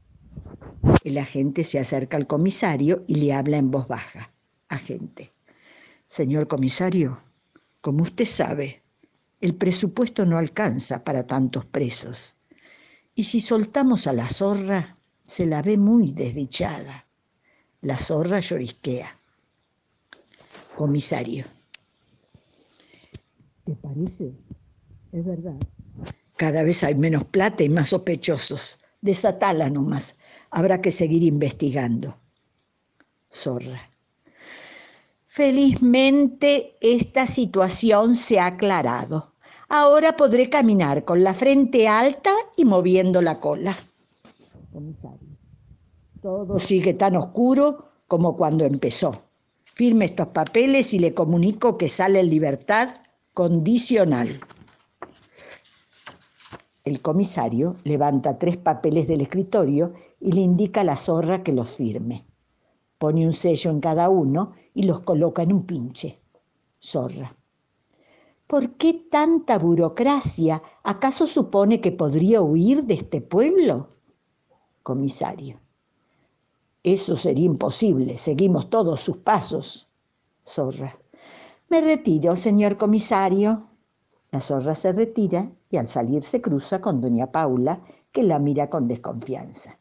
El 1.02 1.18
agente 1.18 1.64
se 1.64 1.80
acerca 1.80 2.16
al 2.16 2.28
comisario 2.28 3.02
y 3.08 3.16
le 3.16 3.32
habla 3.32 3.56
en 3.56 3.72
voz 3.72 3.88
baja. 3.88 4.32
Agente. 4.68 5.32
Señor 6.06 6.46
comisario, 6.46 7.20
como 7.80 8.04
usted 8.04 8.26
sabe, 8.26 8.82
el 9.40 9.56
presupuesto 9.56 10.24
no 10.24 10.38
alcanza 10.38 11.02
para 11.02 11.26
tantos 11.26 11.64
presos. 11.64 12.36
Y 13.16 13.24
si 13.24 13.40
soltamos 13.40 14.06
a 14.06 14.12
la 14.12 14.28
zorra, 14.28 14.98
se 15.24 15.46
la 15.46 15.62
ve 15.62 15.76
muy 15.76 16.12
desdichada. 16.12 17.05
La 17.86 17.96
zorra 17.96 18.40
llorisquea. 18.40 19.16
Comisario. 20.74 21.44
¿Te 23.64 23.76
parece? 23.76 24.32
Es 25.12 25.24
verdad. 25.24 25.54
Cada 26.34 26.64
vez 26.64 26.82
hay 26.82 26.96
menos 26.96 27.22
plata 27.26 27.62
y 27.62 27.68
más 27.68 27.90
sospechosos. 27.90 28.78
Desatala 29.02 29.70
nomás. 29.70 30.16
Habrá 30.50 30.82
que 30.82 30.90
seguir 30.90 31.22
investigando. 31.22 32.18
Zorra. 33.32 33.80
Felizmente 35.26 36.74
esta 36.80 37.24
situación 37.28 38.16
se 38.16 38.40
ha 38.40 38.46
aclarado. 38.46 39.32
Ahora 39.68 40.16
podré 40.16 40.50
caminar 40.50 41.04
con 41.04 41.22
la 41.22 41.34
frente 41.34 41.86
alta 41.86 42.32
y 42.56 42.64
moviendo 42.64 43.22
la 43.22 43.38
cola. 43.38 43.76
Comisario. 44.72 45.25
Todo 46.26 46.58
sigue 46.58 46.92
tan 46.92 47.14
oscuro 47.14 47.84
como 48.08 48.36
cuando 48.36 48.64
empezó. 48.64 49.22
Firme 49.62 50.06
estos 50.06 50.26
papeles 50.26 50.92
y 50.92 50.98
le 50.98 51.14
comunico 51.14 51.78
que 51.78 51.86
sale 51.86 52.18
en 52.18 52.30
libertad 52.30 52.88
condicional. 53.32 54.26
El 56.84 57.00
comisario 57.00 57.76
levanta 57.84 58.40
tres 58.40 58.56
papeles 58.56 59.06
del 59.06 59.20
escritorio 59.20 59.92
y 60.18 60.32
le 60.32 60.40
indica 60.40 60.80
a 60.80 60.84
la 60.84 60.96
zorra 60.96 61.44
que 61.44 61.52
los 61.52 61.76
firme. 61.76 62.26
Pone 62.98 63.24
un 63.24 63.32
sello 63.32 63.70
en 63.70 63.78
cada 63.78 64.08
uno 64.08 64.50
y 64.74 64.82
los 64.82 65.02
coloca 65.02 65.42
en 65.42 65.52
un 65.52 65.64
pinche. 65.64 66.18
Zorra. 66.82 67.36
¿Por 68.48 68.70
qué 68.70 68.94
tanta 68.94 69.60
burocracia? 69.60 70.60
¿Acaso 70.82 71.28
supone 71.28 71.80
que 71.80 71.92
podría 71.92 72.42
huir 72.42 72.82
de 72.82 72.94
este 72.94 73.20
pueblo? 73.20 73.90
Comisario. 74.82 75.60
Eso 76.86 77.16
sería 77.16 77.46
imposible, 77.46 78.16
seguimos 78.16 78.70
todos 78.70 79.00
sus 79.00 79.16
pasos. 79.16 79.88
Zorra. 80.48 80.96
Me 81.68 81.80
retiro, 81.80 82.36
señor 82.36 82.78
comisario. 82.78 83.66
La 84.30 84.40
zorra 84.40 84.76
se 84.76 84.92
retira 84.92 85.50
y 85.68 85.78
al 85.78 85.88
salir 85.88 86.22
se 86.22 86.40
cruza 86.40 86.80
con 86.80 87.00
doña 87.00 87.32
Paula, 87.32 87.82
que 88.12 88.22
la 88.22 88.38
mira 88.38 88.70
con 88.70 88.86
desconfianza. 88.86 89.80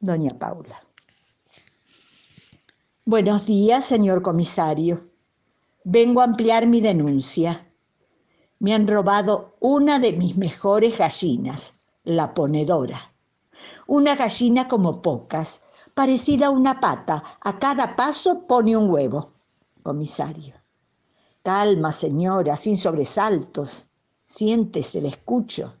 Doña 0.00 0.30
Paula. 0.30 0.82
Buenos 3.04 3.44
días, 3.44 3.84
señor 3.84 4.22
comisario. 4.22 5.10
Vengo 5.84 6.22
a 6.22 6.24
ampliar 6.24 6.66
mi 6.66 6.80
denuncia. 6.80 7.70
Me 8.60 8.72
han 8.72 8.88
robado 8.88 9.56
una 9.60 9.98
de 9.98 10.14
mis 10.14 10.38
mejores 10.38 10.96
gallinas, 10.96 11.74
la 12.02 12.32
ponedora. 12.32 13.12
Una 13.86 14.14
gallina 14.14 14.68
como 14.68 15.02
pocas, 15.02 15.60
parecida 15.98 16.46
a 16.46 16.50
una 16.50 16.78
pata. 16.78 17.24
A 17.40 17.58
cada 17.58 17.96
paso 17.96 18.46
pone 18.46 18.76
un 18.76 18.88
huevo. 18.88 19.32
Comisario. 19.82 20.54
Calma, 21.42 21.90
señora, 21.90 22.54
sin 22.54 22.76
sobresaltos. 22.76 23.88
Siéntese, 24.24 25.00
le 25.00 25.08
escucho. 25.08 25.74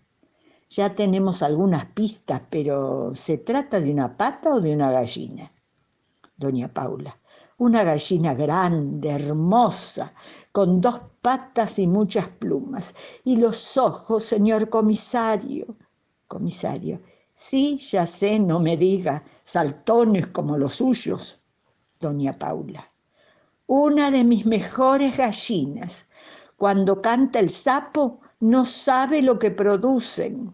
Ya 0.70 0.92
tenemos 0.92 1.40
algunas 1.44 1.84
pistas, 1.98 2.42
pero 2.50 3.14
¿se 3.14 3.38
trata 3.38 3.78
de 3.78 3.92
una 3.92 4.16
pata 4.16 4.56
o 4.56 4.60
de 4.60 4.72
una 4.72 4.90
gallina? 4.90 5.52
Doña 6.36 6.66
Paula 6.66 7.16
una 7.60 7.82
gallina 7.82 8.34
grande, 8.34 9.10
hermosa, 9.10 10.14
con 10.52 10.80
dos 10.80 11.00
patas 11.20 11.80
y 11.80 11.88
muchas 11.88 12.28
plumas. 12.28 12.94
Y 13.24 13.34
los 13.34 13.76
ojos, 13.76 14.22
señor 14.22 14.68
comisario. 14.68 15.76
Comisario, 16.28 17.00
sí, 17.38 17.78
ya 17.78 18.04
sé, 18.04 18.40
no 18.40 18.58
me 18.58 18.76
diga, 18.76 19.22
saltones 19.42 20.26
como 20.26 20.58
los 20.58 20.74
suyos. 20.74 21.40
Doña 22.00 22.36
Paula, 22.36 22.92
una 23.66 24.10
de 24.10 24.24
mis 24.24 24.44
mejores 24.44 25.16
gallinas. 25.16 26.06
Cuando 26.56 27.00
canta 27.00 27.38
el 27.38 27.50
sapo, 27.50 28.20
no 28.40 28.64
sabe 28.66 29.22
lo 29.22 29.38
que 29.38 29.52
producen. 29.52 30.52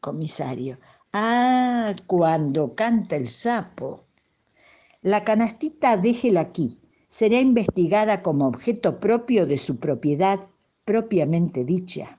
Comisario, 0.00 0.78
ah, 1.12 1.94
cuando 2.06 2.74
canta 2.74 3.16
el 3.16 3.28
sapo. 3.28 4.04
La 5.02 5.24
canastita 5.24 5.98
déjela 5.98 6.40
aquí. 6.40 6.80
Será 7.06 7.38
investigada 7.38 8.22
como 8.22 8.46
objeto 8.46 8.98
propio 8.98 9.46
de 9.46 9.58
su 9.58 9.76
propiedad 9.76 10.40
propiamente 10.84 11.64
dicha. 11.64 12.18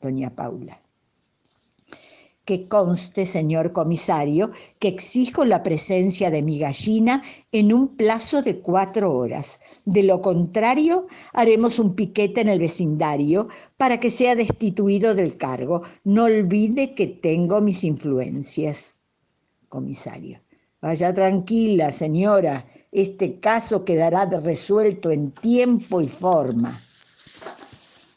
Doña 0.00 0.30
Paula. 0.34 0.80
Que 2.50 2.66
conste, 2.66 3.26
señor 3.26 3.70
comisario, 3.70 4.50
que 4.80 4.88
exijo 4.88 5.44
la 5.44 5.62
presencia 5.62 6.32
de 6.32 6.42
mi 6.42 6.58
gallina 6.58 7.22
en 7.52 7.72
un 7.72 7.94
plazo 7.94 8.42
de 8.42 8.58
cuatro 8.58 9.12
horas. 9.12 9.60
De 9.84 10.02
lo 10.02 10.20
contrario, 10.20 11.06
haremos 11.32 11.78
un 11.78 11.94
piquete 11.94 12.40
en 12.40 12.48
el 12.48 12.58
vecindario 12.58 13.46
para 13.76 14.00
que 14.00 14.10
sea 14.10 14.34
destituido 14.34 15.14
del 15.14 15.36
cargo. 15.36 15.82
No 16.02 16.24
olvide 16.24 16.92
que 16.96 17.06
tengo 17.06 17.60
mis 17.60 17.84
influencias. 17.84 18.96
Comisario. 19.68 20.40
Vaya 20.82 21.14
tranquila, 21.14 21.92
señora, 21.92 22.66
este 22.90 23.38
caso 23.38 23.84
quedará 23.84 24.24
resuelto 24.24 25.12
en 25.12 25.30
tiempo 25.30 26.00
y 26.00 26.08
forma. 26.08 26.76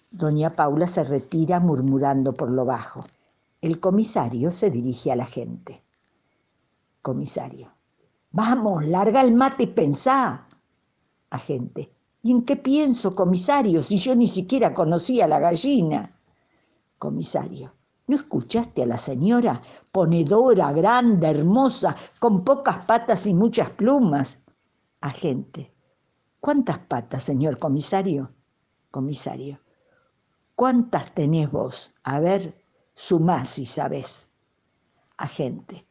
Doña 0.09 0.49
Paula 0.49 0.87
se 0.87 1.03
retira 1.03 1.59
murmurando 1.59 2.33
por 2.33 2.49
lo 2.49 2.65
bajo. 2.65 3.05
El 3.63 3.79
comisario 3.79 4.51
se 4.51 4.69
dirige 4.69 5.09
a 5.09 5.15
la 5.15 5.25
gente. 5.25 5.81
Comisario. 7.01 7.71
Vamos, 8.31 8.85
larga 8.85 9.21
el 9.21 9.33
mate 9.33 9.63
y 9.63 9.67
pensá. 9.67 10.49
Agente. 11.29 11.89
¿Y 12.23 12.31
en 12.31 12.41
qué 12.41 12.57
pienso, 12.57 13.15
comisario, 13.15 13.81
si 13.81 13.97
yo 13.99 14.17
ni 14.17 14.27
siquiera 14.27 14.73
conocía 14.73 15.23
a 15.23 15.27
la 15.29 15.39
gallina? 15.39 16.13
Comisario. 16.99 17.73
¿No 18.07 18.17
escuchaste 18.17 18.83
a 18.83 18.85
la 18.85 18.97
señora, 18.97 19.61
ponedora, 19.93 20.73
grande, 20.73 21.29
hermosa, 21.29 21.95
con 22.19 22.43
pocas 22.43 22.83
patas 22.83 23.25
y 23.27 23.33
muchas 23.33 23.69
plumas? 23.69 24.39
Agente. 24.99 25.73
¿Cuántas 26.41 26.79
patas, 26.79 27.23
señor 27.23 27.59
comisario? 27.59 28.29
Comisario. 28.91 29.61
¿Cuántas 30.53 31.13
tenés 31.13 31.49
vos? 31.49 31.93
A 32.03 32.19
ver, 32.19 32.61
sumá 32.93 33.45
si 33.45 33.65
sabés. 33.65 34.29
Agente. 35.17 35.85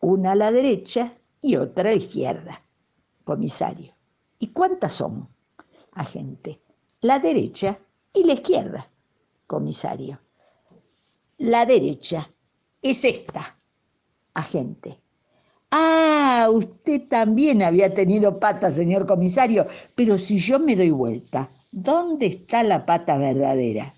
Una 0.00 0.32
a 0.32 0.36
la 0.36 0.52
derecha 0.52 1.16
y 1.40 1.56
otra 1.56 1.90
a 1.90 1.92
la 1.92 1.98
izquierda. 1.98 2.62
Comisario. 3.24 3.94
¿Y 4.38 4.48
cuántas 4.48 4.94
son? 4.94 5.28
Agente. 5.92 6.60
La 7.00 7.18
derecha 7.18 7.78
y 8.12 8.24
la 8.24 8.34
izquierda. 8.34 8.90
Comisario 9.46 10.18
la 11.42 11.66
derecha. 11.66 12.30
Es 12.80 13.04
esta. 13.04 13.58
Agente. 14.34 14.98
Ah, 15.70 16.48
usted 16.52 17.08
también 17.08 17.62
había 17.62 17.92
tenido 17.92 18.38
pata, 18.38 18.70
señor 18.70 19.06
comisario, 19.06 19.66
pero 19.94 20.18
si 20.18 20.38
yo 20.38 20.58
me 20.58 20.76
doy 20.76 20.90
vuelta, 20.90 21.48
¿dónde 21.70 22.26
está 22.26 22.62
la 22.62 22.84
pata 22.84 23.16
verdadera? 23.16 23.92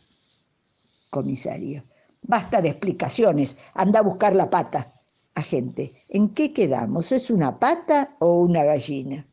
Comisario. 1.11 1.83
Basta 2.27 2.63
de 2.63 2.71
explicaciones, 2.71 3.59
anda 3.75 4.01
a 4.01 4.03
buscar 4.03 4.35
la 4.35 4.49
pata. 4.49 4.95
Agente, 5.35 5.93
¿en 6.09 6.31
qué 6.31 6.55
quedamos? 6.55 7.13
¿Es 7.13 7.31
una 7.31 7.59
pata 7.59 8.17
o 8.19 8.41
una 8.41 8.65
gallina? 8.65 9.29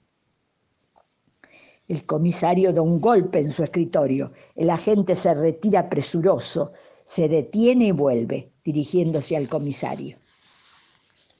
El 1.88 2.06
comisario 2.06 2.74
da 2.74 2.82
un 2.82 3.00
golpe 3.00 3.40
en 3.40 3.50
su 3.50 3.64
escritorio. 3.64 4.34
El 4.56 4.70
agente 4.70 5.16
se 5.16 5.34
retira 5.34 5.90
presuroso, 5.90 6.74
se 7.06 7.30
detiene 7.30 7.86
y 7.86 7.92
vuelve, 7.92 8.52
dirigiéndose 8.64 9.38
al 9.38 9.48
comisario. 9.48 10.18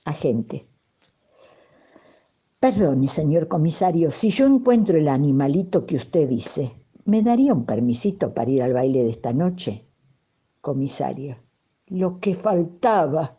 Agente. 0.06 0.68
Perdone, 2.62 3.08
señor 3.10 3.50
comisario, 3.50 4.10
si 4.10 4.30
yo 4.30 4.46
encuentro 4.46 4.98
el 4.98 5.10
animalito 5.10 5.86
que 5.86 5.98
usted 5.98 6.30
dice, 6.30 6.72
¿me 7.04 7.22
daría 7.22 7.54
un 7.54 7.66
permisito 7.66 8.34
para 8.34 8.52
ir 8.52 8.64
al 8.64 8.74
baile 8.74 9.04
de 9.04 9.10
esta 9.10 9.34
noche? 9.34 9.91
Comisario. 10.62 11.38
Lo 11.88 12.20
que 12.20 12.36
faltaba. 12.36 13.38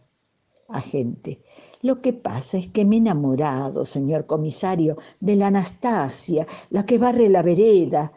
Agente. 0.69 1.43
Lo 1.83 2.01
que 2.01 2.13
pasa 2.13 2.59
es 2.59 2.69
que 2.69 2.85
me 2.85 2.97
he 2.97 2.99
enamorado, 2.99 3.85
señor 3.85 4.27
comisario, 4.27 4.97
de 5.21 5.37
la 5.37 5.49
Anastasia, 5.49 6.47
la 6.71 6.85
que 6.87 6.99
barre 6.99 7.29
la 7.29 7.43
vereda. 7.43 8.13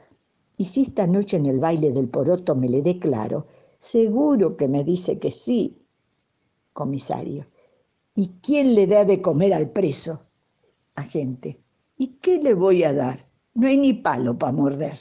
Y 0.57 0.65
si 0.65 0.83
esta 0.83 1.05
noche 1.07 1.37
en 1.37 1.45
el 1.45 1.59
baile 1.59 1.91
del 1.91 2.09
poroto 2.09 2.55
me 2.55 2.69
le 2.69 2.81
dé 2.81 2.97
claro, 2.97 3.45
Seguro 3.77 4.57
que 4.57 4.67
me 4.67 4.83
dice 4.83 5.19
que 5.19 5.29
sí, 5.29 5.85
comisario. 6.73 7.45
¿Y 8.15 8.39
quién 8.41 8.73
le 8.73 8.87
da 8.87 9.05
de 9.05 9.21
comer 9.21 9.53
al 9.53 9.69
preso? 9.69 10.23
Agente. 10.95 11.61
¿Y 11.97 12.17
qué 12.19 12.39
le 12.39 12.53
voy 12.53 12.83
a 12.83 12.93
dar? 12.93 13.29
No 13.53 13.67
hay 13.67 13.77
ni 13.77 13.93
palo 13.93 14.39
para 14.39 14.53
morder. 14.53 14.99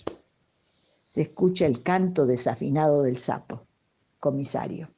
Se 1.06 1.22
escucha 1.22 1.66
el 1.66 1.82
canto 1.82 2.26
desafinado 2.26 3.02
del 3.02 3.16
sapo. 3.16 3.62
Comisario. 4.24 4.88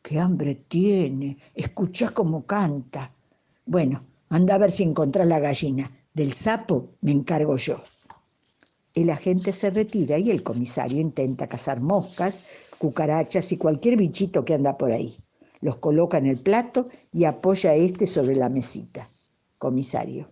¡Qué 0.00 0.20
hambre 0.20 0.54
tiene! 0.68 1.36
Escucha 1.52 2.10
cómo 2.10 2.46
canta. 2.46 3.12
Bueno, 3.66 4.04
anda 4.28 4.54
a 4.54 4.58
ver 4.58 4.70
si 4.70 4.84
encontrás 4.84 5.26
la 5.26 5.40
gallina. 5.40 5.90
Del 6.14 6.32
sapo 6.32 6.90
me 7.00 7.10
encargo 7.10 7.56
yo. 7.56 7.82
El 8.94 9.10
agente 9.10 9.52
se 9.52 9.70
retira 9.70 10.16
y 10.16 10.30
el 10.30 10.44
comisario 10.44 11.00
intenta 11.00 11.48
cazar 11.48 11.80
moscas, 11.80 12.44
cucarachas 12.78 13.50
y 13.50 13.56
cualquier 13.56 13.96
bichito 13.96 14.44
que 14.44 14.54
anda 14.54 14.78
por 14.78 14.92
ahí. 14.92 15.18
Los 15.60 15.78
coloca 15.78 16.18
en 16.18 16.26
el 16.26 16.38
plato 16.38 16.86
y 17.12 17.24
apoya 17.24 17.74
este 17.74 18.06
sobre 18.06 18.36
la 18.36 18.48
mesita. 18.48 19.10
Comisario. 19.58 20.28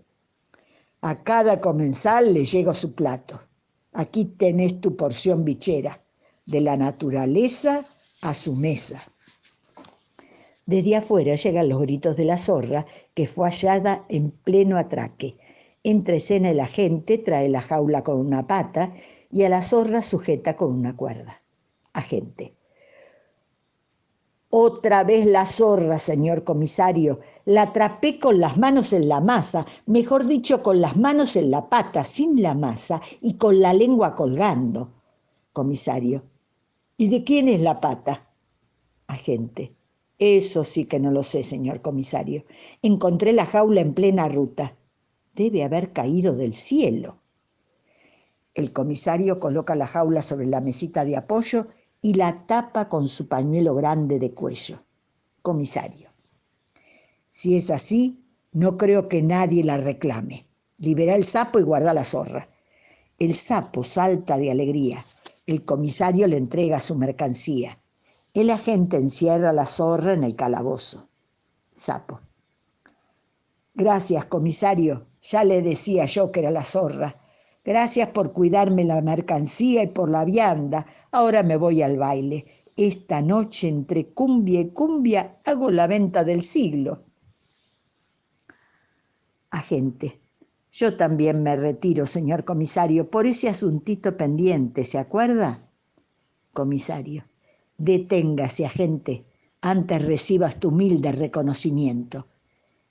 A 1.01 1.25
cada 1.25 1.61
comensal 1.61 2.33
le 2.33 2.45
llega 2.45 2.75
su 2.75 2.95
plato. 2.95 3.41
Aquí 3.93 4.25
tenés 4.25 4.81
tu 4.81 4.95
porción 4.95 5.45
bichera, 5.45 6.01
de 6.49 6.63
la 6.63 6.77
naturaleza 6.77 7.85
a 8.23 8.33
su 8.35 8.57
mesa. 8.57 9.01
Desde 10.65 10.97
afuera 10.97 11.35
llegan 11.35 11.69
los 11.69 11.81
gritos 11.81 12.17
de 12.17 12.25
la 12.25 12.39
zorra, 12.39 12.87
que 13.15 13.27
fue 13.27 13.49
hallada 13.49 14.05
en 14.09 14.31
pleno 14.31 14.79
atraque. 14.79 15.37
Entre 15.85 16.17
escena 16.17 16.51
el 16.51 16.61
agente 16.61 17.19
trae 17.19 17.49
la 17.49 17.61
jaula 17.61 18.03
con 18.03 18.19
una 18.19 18.47
pata 18.47 18.93
y 19.31 19.45
a 19.45 19.49
la 19.49 19.63
zorra 19.63 20.03
sujeta 20.03 20.57
con 20.57 20.73
una 20.73 20.97
cuerda 20.97 21.43
agente. 21.93 22.55
Otra 24.51 25.05
vez 25.05 25.27
la 25.27 25.45
zorra, 25.45 25.99
señor 25.99 26.45
comisario. 26.45 27.21
La 27.45 27.63
atrapé 27.63 28.19
con 28.19 28.41
las 28.41 28.57
manos 28.57 28.95
en 28.95 29.09
la 29.09 29.21
masa, 29.21 29.67
mejor 29.85 30.27
dicho, 30.27 30.63
con 30.63 30.81
las 30.81 30.97
manos 30.97 31.37
en 31.37 31.51
la 31.51 31.69
pata, 31.69 32.05
sin 32.05 32.41
la 32.41 32.55
masa, 32.55 33.03
y 33.21 33.35
con 33.35 33.61
la 33.61 33.75
lengua 33.75 34.15
colgando. 34.15 34.91
Comisario. 35.53 36.23
¿Y 37.01 37.09
de 37.11 37.23
quién 37.23 37.47
es 37.47 37.61
la 37.61 37.81
pata? 37.81 38.29
Agente. 39.07 39.73
Eso 40.19 40.65
sí 40.65 40.85
que 40.87 40.99
no 40.99 41.13
lo 41.13 41.23
sé, 41.23 41.45
señor 41.45 41.81
comisario. 41.81 42.45
Encontré 42.83 43.33
la 43.33 43.47
jaula 43.47 43.81
en 43.81 43.95
plena 43.95 44.29
ruta. 44.29 44.77
Debe 45.33 45.63
haber 45.63 45.93
caído 45.93 46.35
del 46.35 46.55
cielo. 46.55 47.21
El 48.53 48.73
comisario 48.73 49.39
coloca 49.39 49.77
la 49.77 49.87
jaula 49.87 50.23
sobre 50.23 50.47
la 50.47 50.61
mesita 50.61 51.05
de 51.05 51.17
apoyo 51.17 51.69
y 52.03 52.15
la 52.15 52.47
tapa 52.49 52.89
con 52.89 53.07
su 53.07 53.29
pañuelo 53.29 53.77
grande 53.77 54.19
de 54.19 54.35
cuello. 54.35 54.83
Comisario. 55.41 56.11
Si 57.31 57.57
es 57.57 57.71
así, 57.71 58.25
no 58.51 58.77
creo 58.77 59.09
que 59.09 59.23
nadie 59.23 59.63
la 59.63 59.77
reclame. 59.77 60.49
Libera 60.79 61.15
el 61.15 61.25
sapo 61.25 61.61
y 61.61 61.63
guarda 61.63 61.95
la 61.95 62.05
zorra. 62.05 62.49
El 63.21 63.37
sapo 63.37 63.85
salta 63.85 64.37
de 64.37 64.51
alegría. 64.51 65.05
El 65.49 65.65
comisario 65.65 66.27
le 66.27 66.37
entrega 66.37 66.79
su 66.79 66.95
mercancía. 66.95 67.79
El 68.35 68.51
agente 68.51 68.99
encierra 68.99 69.51
la 69.55 69.65
zorra 69.65 70.13
en 70.13 70.23
el 70.23 70.37
calabozo. 70.37 71.09
Sapo. 71.73 72.21
Gracias, 73.73 74.27
comisario. 74.27 75.07
Ya 75.23 75.45
le 75.45 75.63
decía 75.63 76.05
yo 76.05 76.31
que 76.33 76.41
era 76.41 76.51
la 76.51 76.65
zorra. 76.65 77.17
Gracias 77.65 78.11
por 78.11 78.35
cuidarme 78.35 78.85
la 78.85 79.01
mercancía 79.01 79.85
y 79.85 79.87
por 79.87 80.11
la 80.11 80.27
vianda. 80.27 80.85
Ahora 81.13 81.43
me 81.43 81.57
voy 81.57 81.81
al 81.81 81.97
baile. 81.97 82.45
Esta 82.77 83.23
noche 83.23 83.69
entre 83.69 84.09
cumbia 84.09 84.61
y 84.61 84.69
cumbia 84.69 85.39
hago 85.47 85.71
la 85.71 85.87
venta 85.87 86.25
del 86.25 86.43
siglo. 86.43 87.05
Agente. 89.49 90.21
Yo 90.71 90.97
también 90.97 91.43
me 91.43 91.57
retiro, 91.57 92.07
señor 92.07 92.45
comisario, 92.45 93.11
por 93.11 93.27
ese 93.27 93.49
asuntito 93.49 94.17
pendiente, 94.17 94.85
¿se 94.85 94.99
acuerda? 94.99 95.61
Comisario. 96.53 97.25
Deténgase, 97.79 98.67
agente, 98.67 99.25
antes 99.61 100.05
recibas 100.05 100.61
tu 100.61 100.69
humilde 100.69 101.13
reconocimiento. 101.13 102.27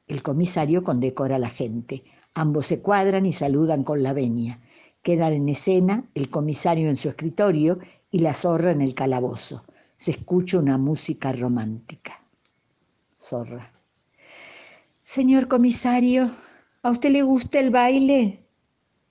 El 0.08 0.24
comisario 0.24 0.84
condecora 0.84 1.36
a 1.36 1.40
la 1.40 1.50
gente. 1.50 2.04
Ambos 2.34 2.68
se 2.68 2.80
cuadran 2.80 3.26
y 3.26 3.34
saludan 3.34 3.84
con 3.84 4.04
la 4.04 4.14
venia. 4.14 4.60
Quedan 5.02 5.34
en 5.34 5.50
escena 5.50 6.10
el 6.16 6.30
comisario 6.30 6.90
en 6.90 6.98
su 6.98 7.10
escritorio 7.10 7.80
y 8.12 8.20
la 8.20 8.34
zorra 8.34 8.72
en 8.72 8.82
el 8.82 8.96
calabozo. 8.96 9.66
Se 9.98 10.12
escucha 10.12 10.60
una 10.60 10.78
música 10.78 11.32
romántica. 11.32 12.24
Zorra. 13.20 13.72
Señor 15.04 15.48
comisario, 15.48 16.32
¿a 16.88 16.92
usted 16.92 17.10
le 17.12 17.22
gusta 17.22 17.60
el 17.60 17.70
baile? 17.70 18.48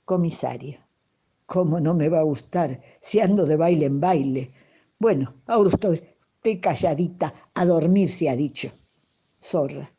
Comisario. 0.07 0.79
¿Cómo 1.45 1.79
no 1.79 1.93
me 1.93 2.09
va 2.09 2.21
a 2.21 2.31
gustar 2.33 2.81
si 3.03 3.21
ando 3.21 3.45
de 3.45 3.57
baile 3.57 3.85
en 3.85 4.01
baile? 4.01 4.51
Bueno, 4.99 5.35
ahora 5.47 5.69
usted 5.69 6.61
calladita, 6.63 7.35
a 7.53 7.67
dormir 7.67 8.09
se 8.09 8.31
ha 8.31 8.35
dicho. 8.35 8.71
Zorra. 9.39 9.93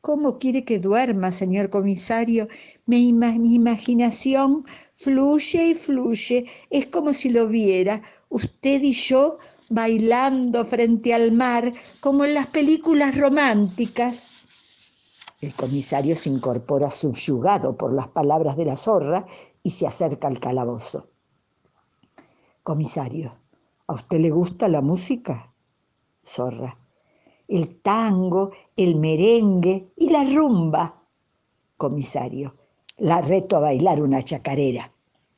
¿Cómo 0.00 0.38
quiere 0.38 0.64
que 0.64 0.78
duerma, 0.78 1.30
señor 1.30 1.68
comisario? 1.68 2.48
Mi, 2.86 3.12
mi, 3.12 3.54
imaginación 3.54 4.64
fluye 4.94 5.68
y 5.68 5.74
fluye. 5.74 6.46
Es 6.70 6.86
como 6.86 7.12
si 7.12 7.28
lo 7.28 7.48
viera, 7.48 8.00
usted 8.30 8.80
y 8.82 8.94
yo 8.94 9.36
bailando 9.68 10.64
frente 10.64 11.12
al 11.12 11.32
mar, 11.32 11.70
como 12.00 12.24
en 12.24 12.32
las 12.32 12.46
películas 12.46 13.18
románticas. 13.18 14.43
El 15.44 15.54
comisario 15.54 16.16
se 16.16 16.30
incorpora 16.30 16.88
subyugado 16.88 17.76
por 17.76 17.92
las 17.92 18.08
palabras 18.08 18.56
de 18.56 18.64
la 18.64 18.76
zorra 18.76 19.26
y 19.62 19.72
se 19.72 19.86
acerca 19.86 20.26
al 20.26 20.40
calabozo. 20.40 21.10
Comisario, 22.62 23.44
¿A 23.86 23.92
usted 23.92 24.20
le 24.20 24.30
gusta 24.30 24.66
la 24.68 24.80
música? 24.80 25.52
Zorra. 26.24 26.78
El 27.46 27.82
tango, 27.82 28.52
el 28.74 28.96
merengue 28.96 29.92
y 29.98 30.08
la 30.08 30.24
rumba. 30.24 31.02
Comisario. 31.76 32.56
La 32.96 33.20
reto 33.20 33.58
a 33.58 33.60
bailar 33.60 34.00
una 34.00 34.22
chacarera. 34.22 34.90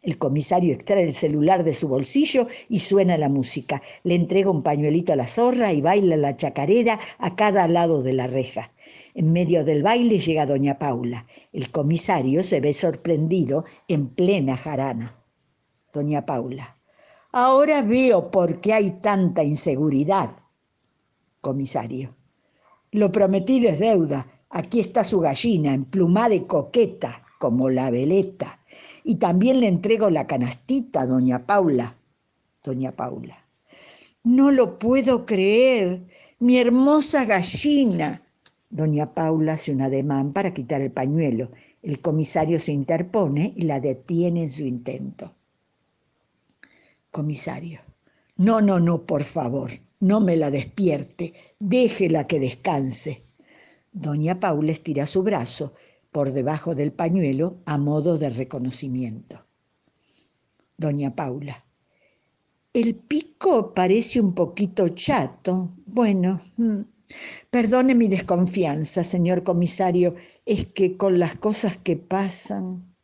El 0.02 0.18
comisario 0.18 0.72
extrae 0.72 1.02
el 1.02 1.12
celular 1.12 1.64
de 1.64 1.74
su 1.74 1.88
bolsillo 1.88 2.46
y 2.68 2.78
suena 2.78 3.18
la 3.18 3.28
música. 3.28 3.82
Le 4.04 4.14
entrega 4.14 4.52
un 4.52 4.62
pañuelito 4.62 5.12
a 5.12 5.16
la 5.16 5.26
zorra 5.26 5.72
y 5.72 5.80
baila 5.80 6.16
la 6.16 6.36
chacarera 6.36 7.00
a 7.18 7.34
cada 7.34 7.66
lado 7.66 8.04
de 8.04 8.12
la 8.12 8.28
reja. 8.28 8.70
En 9.18 9.32
medio 9.32 9.64
del 9.64 9.82
baile 9.82 10.18
llega 10.18 10.44
doña 10.44 10.78
Paula. 10.78 11.26
El 11.50 11.70
comisario 11.70 12.42
se 12.42 12.60
ve 12.60 12.74
sorprendido 12.74 13.64
en 13.88 14.08
plena 14.08 14.58
jarana. 14.58 15.16
Doña 15.90 16.26
Paula. 16.26 16.76
Ahora 17.32 17.80
veo 17.80 18.30
por 18.30 18.60
qué 18.60 18.74
hay 18.74 18.90
tanta 19.00 19.42
inseguridad. 19.42 20.36
Comisario. 21.40 22.14
Lo 22.92 23.10
prometido 23.10 23.70
es 23.70 23.78
deuda. 23.78 24.26
Aquí 24.50 24.80
está 24.80 25.02
su 25.02 25.20
gallina, 25.20 25.72
emplumada 25.72 26.34
y 26.34 26.40
coqueta, 26.40 27.24
como 27.38 27.70
la 27.70 27.88
veleta. 27.90 28.60
Y 29.02 29.14
también 29.14 29.60
le 29.60 29.68
entrego 29.68 30.10
la 30.10 30.26
canastita, 30.26 31.06
doña 31.06 31.46
Paula. 31.46 31.96
Doña 32.62 32.92
Paula. 32.92 33.42
No 34.24 34.50
lo 34.50 34.78
puedo 34.78 35.24
creer. 35.24 36.06
Mi 36.38 36.58
hermosa 36.58 37.24
gallina. 37.24 38.25
Doña 38.70 39.14
Paula 39.14 39.54
hace 39.54 39.72
un 39.72 39.80
ademán 39.80 40.32
para 40.32 40.52
quitar 40.52 40.82
el 40.82 40.90
pañuelo. 40.90 41.50
El 41.82 42.00
comisario 42.00 42.58
se 42.58 42.72
interpone 42.72 43.52
y 43.56 43.62
la 43.62 43.80
detiene 43.80 44.42
en 44.42 44.50
su 44.50 44.64
intento. 44.64 45.34
Comisario. 47.10 47.80
No, 48.36 48.60
no, 48.60 48.80
no, 48.80 49.06
por 49.06 49.24
favor, 49.24 49.70
no 50.00 50.20
me 50.20 50.36
la 50.36 50.50
despierte, 50.50 51.32
déjela 51.58 52.26
que 52.26 52.40
descanse. 52.40 53.22
Doña 53.92 54.40
Paula 54.40 54.72
estira 54.72 55.06
su 55.06 55.22
brazo 55.22 55.72
por 56.12 56.32
debajo 56.32 56.74
del 56.74 56.92
pañuelo 56.92 57.58
a 57.64 57.78
modo 57.78 58.18
de 58.18 58.30
reconocimiento. 58.30 59.46
Doña 60.76 61.14
Paula. 61.14 61.64
El 62.74 62.94
pico 62.94 63.72
parece 63.72 64.20
un 64.20 64.34
poquito 64.34 64.88
chato. 64.88 65.72
Bueno, 65.86 66.42
mm, 66.58 66.80
perdone 67.50 67.94
mi 67.94 68.08
desconfianza, 68.08 69.04
señor 69.04 69.42
comisario, 69.44 70.14
es 70.44 70.66
que 70.66 70.96
con 70.96 71.18
las 71.18 71.36
cosas 71.36 71.76
que 71.78 71.96
pasan. 71.96 72.94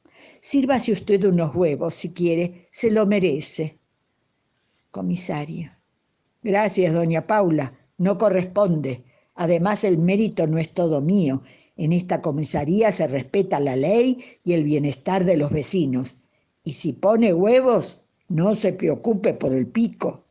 Sírvase 0.41 0.93
usted 0.93 1.25
unos 1.25 1.55
huevos 1.55 1.95
si 1.95 2.13
quiere, 2.13 2.69
se 2.71 2.91
lo 2.91 3.07
merece. 3.07 3.79
Comisario. 4.91 5.71
Gracias, 6.43 6.93
doña 6.93 7.27
Paula. 7.27 7.79
No 7.99 8.19
corresponde. 8.19 9.05
Además, 9.35 9.85
el 9.85 9.99
mérito 9.99 10.47
no 10.47 10.59
es 10.59 10.75
todo 10.75 11.01
mío. 11.01 11.43
En 11.77 11.93
esta 11.93 12.21
comisaría 12.21 12.93
se 12.93 13.07
respeta 13.07 13.61
la 13.61 13.77
ley 13.77 14.23
y 14.45 14.53
el 14.53 14.65
bienestar 14.65 15.25
de 15.25 15.37
los 15.37 15.51
vecinos. 15.51 16.17
Y 16.65 16.75
si 16.75 16.93
pone 16.93 17.33
huevos, 17.33 18.03
no 18.29 18.55
se 18.55 18.73
preocupe 18.73 19.35
por 19.35 19.53
el 19.53 19.67
pico. 19.67 20.25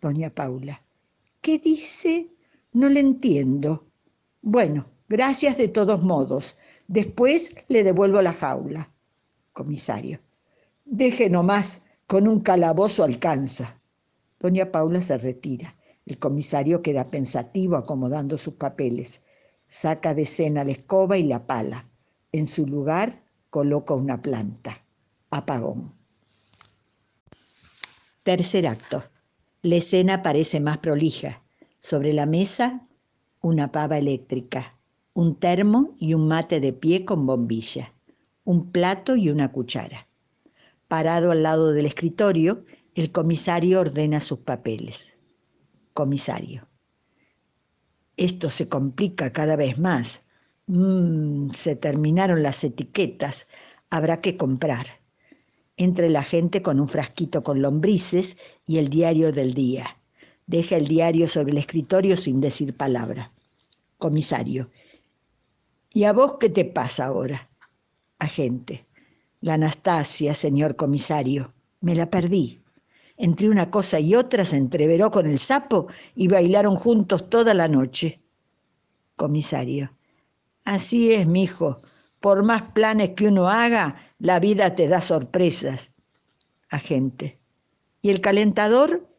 Doña 0.00 0.30
Paula. 0.30 0.82
¿Qué 1.40 1.58
dice? 1.58 2.28
No 2.72 2.88
le 2.88 3.00
entiendo. 3.00 3.86
Bueno, 4.42 4.86
gracias 5.08 5.58
de 5.58 5.68
todos 5.68 6.02
modos. 6.02 6.56
Después 6.86 7.54
le 7.68 7.82
devuelvo 7.82 8.22
la 8.22 8.32
jaula. 8.32 8.92
Comisario. 9.52 10.20
Deje 10.84 11.28
nomás, 11.28 11.82
con 12.06 12.28
un 12.28 12.40
calabozo 12.40 13.02
alcanza. 13.02 13.80
Doña 14.38 14.70
Paula 14.70 15.02
se 15.02 15.18
retira. 15.18 15.76
El 16.06 16.18
comisario 16.18 16.80
queda 16.82 17.06
pensativo 17.06 17.76
acomodando 17.76 18.38
sus 18.38 18.54
papeles. 18.54 19.22
Saca 19.66 20.14
de 20.14 20.22
escena 20.22 20.64
la 20.64 20.72
escoba 20.72 21.18
y 21.18 21.24
la 21.24 21.46
pala. 21.46 21.88
En 22.32 22.46
su 22.46 22.66
lugar 22.66 23.22
coloca 23.50 23.94
una 23.94 24.22
planta. 24.22 24.82
Apagón. 25.30 25.92
Tercer 28.22 28.66
acto. 28.66 29.02
La 29.62 29.76
escena 29.76 30.22
parece 30.22 30.60
más 30.60 30.78
prolija. 30.78 31.42
Sobre 31.80 32.12
la 32.12 32.26
mesa, 32.26 32.86
una 33.40 33.72
pava 33.72 33.96
eléctrica, 33.96 34.74
un 35.14 35.34
termo 35.34 35.96
y 35.98 36.12
un 36.12 36.28
mate 36.28 36.60
de 36.60 36.74
pie 36.74 37.06
con 37.06 37.24
bombilla, 37.24 37.94
un 38.44 38.70
plato 38.70 39.16
y 39.16 39.30
una 39.30 39.50
cuchara. 39.50 40.06
Parado 40.88 41.30
al 41.30 41.42
lado 41.42 41.72
del 41.72 41.86
escritorio, 41.86 42.66
el 42.94 43.10
comisario 43.12 43.80
ordena 43.80 44.20
sus 44.20 44.40
papeles. 44.40 45.18
Comisario. 45.94 46.68
Esto 48.18 48.50
se 48.50 48.68
complica 48.68 49.32
cada 49.32 49.56
vez 49.56 49.78
más. 49.78 50.26
Mm, 50.66 51.50
se 51.52 51.76
terminaron 51.76 52.42
las 52.42 52.62
etiquetas. 52.62 53.48
Habrá 53.88 54.20
que 54.20 54.36
comprar. 54.36 55.00
Entre 55.78 56.10
la 56.10 56.22
gente 56.22 56.60
con 56.60 56.78
un 56.78 56.88
frasquito 56.88 57.42
con 57.42 57.62
lombrices 57.62 58.36
y 58.66 58.76
el 58.76 58.90
diario 58.90 59.32
del 59.32 59.54
día. 59.54 59.99
Deja 60.50 60.76
el 60.78 60.88
diario 60.88 61.28
sobre 61.28 61.52
el 61.52 61.58
escritorio 61.58 62.16
sin 62.16 62.40
decir 62.40 62.76
palabra. 62.76 63.30
Comisario. 63.98 64.68
¿Y 65.92 66.02
a 66.02 66.12
vos 66.12 66.38
qué 66.40 66.48
te 66.48 66.64
pasa 66.64 67.06
ahora? 67.06 67.48
Agente. 68.18 68.84
La 69.42 69.54
Anastasia, 69.54 70.34
señor 70.34 70.74
comisario. 70.74 71.54
Me 71.82 71.94
la 71.94 72.10
perdí. 72.10 72.60
Entre 73.16 73.48
una 73.48 73.70
cosa 73.70 74.00
y 74.00 74.16
otra 74.16 74.44
se 74.44 74.56
entreveró 74.56 75.12
con 75.12 75.30
el 75.30 75.38
sapo 75.38 75.86
y 76.16 76.26
bailaron 76.26 76.74
juntos 76.74 77.30
toda 77.30 77.54
la 77.54 77.68
noche. 77.68 78.20
Comisario. 79.14 79.92
Así 80.64 81.12
es, 81.12 81.28
mijo. 81.28 81.80
Por 82.18 82.42
más 82.42 82.62
planes 82.72 83.10
que 83.10 83.28
uno 83.28 83.48
haga, 83.48 84.00
la 84.18 84.40
vida 84.40 84.74
te 84.74 84.88
da 84.88 85.00
sorpresas. 85.00 85.92
Agente. 86.70 87.38
¿Y 88.02 88.10
el 88.10 88.20
calentador? 88.20 89.09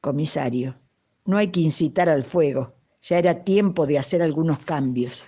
Comisario. 0.00 0.78
No 1.26 1.36
hay 1.36 1.48
que 1.48 1.60
incitar 1.60 2.08
al 2.08 2.24
fuego. 2.24 2.74
Ya 3.02 3.18
era 3.18 3.44
tiempo 3.44 3.86
de 3.86 3.98
hacer 3.98 4.22
algunos 4.22 4.58
cambios. 4.60 5.24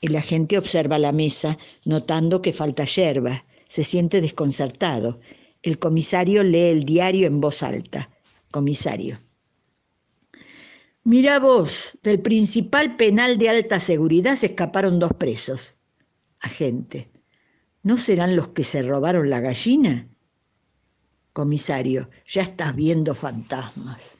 El 0.00 0.16
agente 0.16 0.58
observa 0.58 0.98
la 0.98 1.12
mesa, 1.12 1.56
notando 1.84 2.42
que 2.42 2.52
falta 2.52 2.84
yerba. 2.84 3.44
Se 3.68 3.84
siente 3.84 4.20
desconcertado. 4.20 5.20
El 5.62 5.78
comisario 5.78 6.42
lee 6.42 6.70
el 6.70 6.84
diario 6.84 7.26
en 7.26 7.40
voz 7.40 7.62
alta. 7.62 8.10
Comisario. 8.50 9.18
Mira 11.04 11.38
vos, 11.38 11.98
del 12.02 12.20
principal 12.20 12.96
penal 12.96 13.38
de 13.38 13.48
alta 13.48 13.78
seguridad 13.78 14.36
se 14.36 14.46
escaparon 14.46 14.98
dos 14.98 15.12
presos. 15.12 15.76
Agente. 16.40 17.10
¿No 17.82 17.96
serán 17.96 18.36
los 18.36 18.48
que 18.48 18.64
se 18.64 18.82
robaron 18.82 19.30
la 19.30 19.40
gallina? 19.40 20.08
Comisario, 21.34 22.10
ya 22.28 22.42
estás 22.42 22.76
viendo 22.76 23.12
fantasmas. 23.12 24.18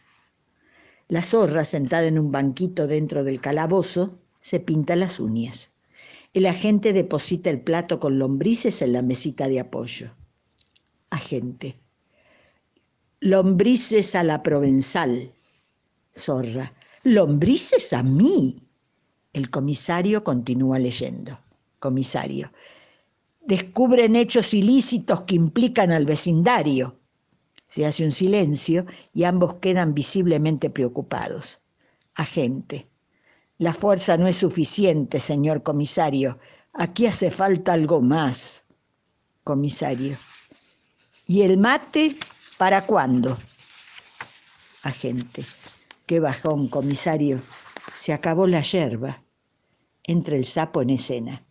La 1.06 1.22
zorra, 1.22 1.64
sentada 1.64 2.06
en 2.06 2.18
un 2.18 2.32
banquito 2.32 2.88
dentro 2.88 3.22
del 3.22 3.40
calabozo, 3.40 4.18
se 4.40 4.58
pinta 4.58 4.96
las 4.96 5.20
uñas. 5.20 5.70
El 6.32 6.44
agente 6.46 6.92
deposita 6.92 7.50
el 7.50 7.60
plato 7.60 8.00
con 8.00 8.18
lombrices 8.18 8.82
en 8.82 8.94
la 8.94 9.02
mesita 9.02 9.46
de 9.46 9.60
apoyo. 9.60 10.10
Agente. 11.10 11.78
Lombrices 13.20 14.16
a 14.16 14.24
la 14.24 14.42
provenzal. 14.42 15.32
Zorra. 16.12 16.74
Lombrices 17.04 17.92
a 17.92 18.02
mí. 18.02 18.60
El 19.32 19.50
comisario 19.50 20.24
continúa 20.24 20.80
leyendo. 20.80 21.38
Comisario. 21.78 22.50
Descubren 23.40 24.16
hechos 24.16 24.52
ilícitos 24.52 25.20
que 25.20 25.36
implican 25.36 25.92
al 25.92 26.06
vecindario. 26.06 26.98
Se 27.74 27.84
hace 27.84 28.04
un 28.04 28.12
silencio 28.12 28.86
y 29.12 29.24
ambos 29.24 29.54
quedan 29.54 29.94
visiblemente 29.94 30.70
preocupados. 30.70 31.60
Agente. 32.14 32.88
La 33.58 33.74
fuerza 33.74 34.16
no 34.16 34.28
es 34.28 34.36
suficiente, 34.36 35.18
señor 35.18 35.64
comisario. 35.64 36.38
Aquí 36.72 37.06
hace 37.06 37.32
falta 37.32 37.72
algo 37.72 38.00
más. 38.00 38.64
Comisario. 39.42 40.16
¿Y 41.26 41.42
el 41.42 41.56
mate 41.56 42.16
para 42.58 42.86
cuándo? 42.86 43.36
Agente. 44.84 45.44
Qué 46.06 46.20
bajón, 46.20 46.68
comisario. 46.68 47.40
Se 47.96 48.12
acabó 48.12 48.46
la 48.46 48.60
yerba. 48.60 49.24
Entra 50.04 50.36
el 50.36 50.44
sapo 50.44 50.80
en 50.80 50.90
escena. 50.90 51.44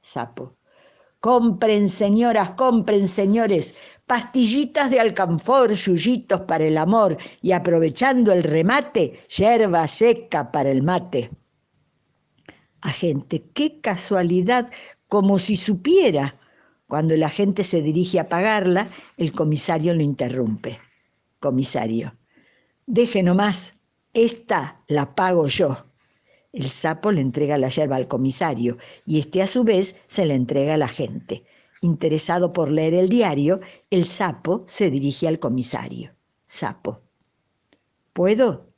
Sapo. 0.00 0.54
Compren, 1.24 1.88
señoras, 1.88 2.50
compren, 2.50 3.08
señores, 3.08 3.74
pastillitas 4.04 4.90
de 4.90 5.00
alcanfor, 5.00 5.72
yuyitos 5.72 6.42
para 6.42 6.64
el 6.64 6.76
amor 6.76 7.16
y 7.40 7.52
aprovechando 7.52 8.30
el 8.30 8.42
remate, 8.42 9.20
yerba 9.34 9.88
seca 9.88 10.52
para 10.52 10.70
el 10.70 10.82
mate. 10.82 11.30
Agente, 12.82 13.42
qué 13.54 13.80
casualidad, 13.80 14.70
como 15.08 15.38
si 15.38 15.56
supiera. 15.56 16.38
Cuando 16.88 17.16
la 17.16 17.30
gente 17.30 17.64
se 17.64 17.80
dirige 17.80 18.20
a 18.20 18.28
pagarla, 18.28 18.86
el 19.16 19.32
comisario 19.32 19.94
lo 19.94 20.02
interrumpe. 20.02 20.78
Comisario, 21.40 22.14
deje 22.84 23.22
nomás, 23.22 23.78
esta 24.12 24.84
la 24.88 25.14
pago 25.14 25.46
yo. 25.46 25.86
El 26.54 26.70
sapo 26.70 27.10
le 27.10 27.20
entrega 27.20 27.58
la 27.58 27.68
yerba 27.68 27.96
al 27.96 28.06
comisario 28.06 28.78
y 29.04 29.18
este 29.18 29.42
a 29.42 29.48
su 29.48 29.64
vez 29.64 30.00
se 30.06 30.24
la 30.24 30.34
entrega 30.34 30.74
a 30.74 30.78
la 30.78 30.86
gente. 30.86 31.42
Interesado 31.80 32.52
por 32.52 32.70
leer 32.70 32.94
el 32.94 33.08
diario, 33.08 33.60
el 33.90 34.04
sapo 34.04 34.64
se 34.68 34.88
dirige 34.88 35.26
al 35.26 35.40
comisario. 35.40 36.12
Sapo. 36.46 37.00
¿Puedo? 38.12 38.68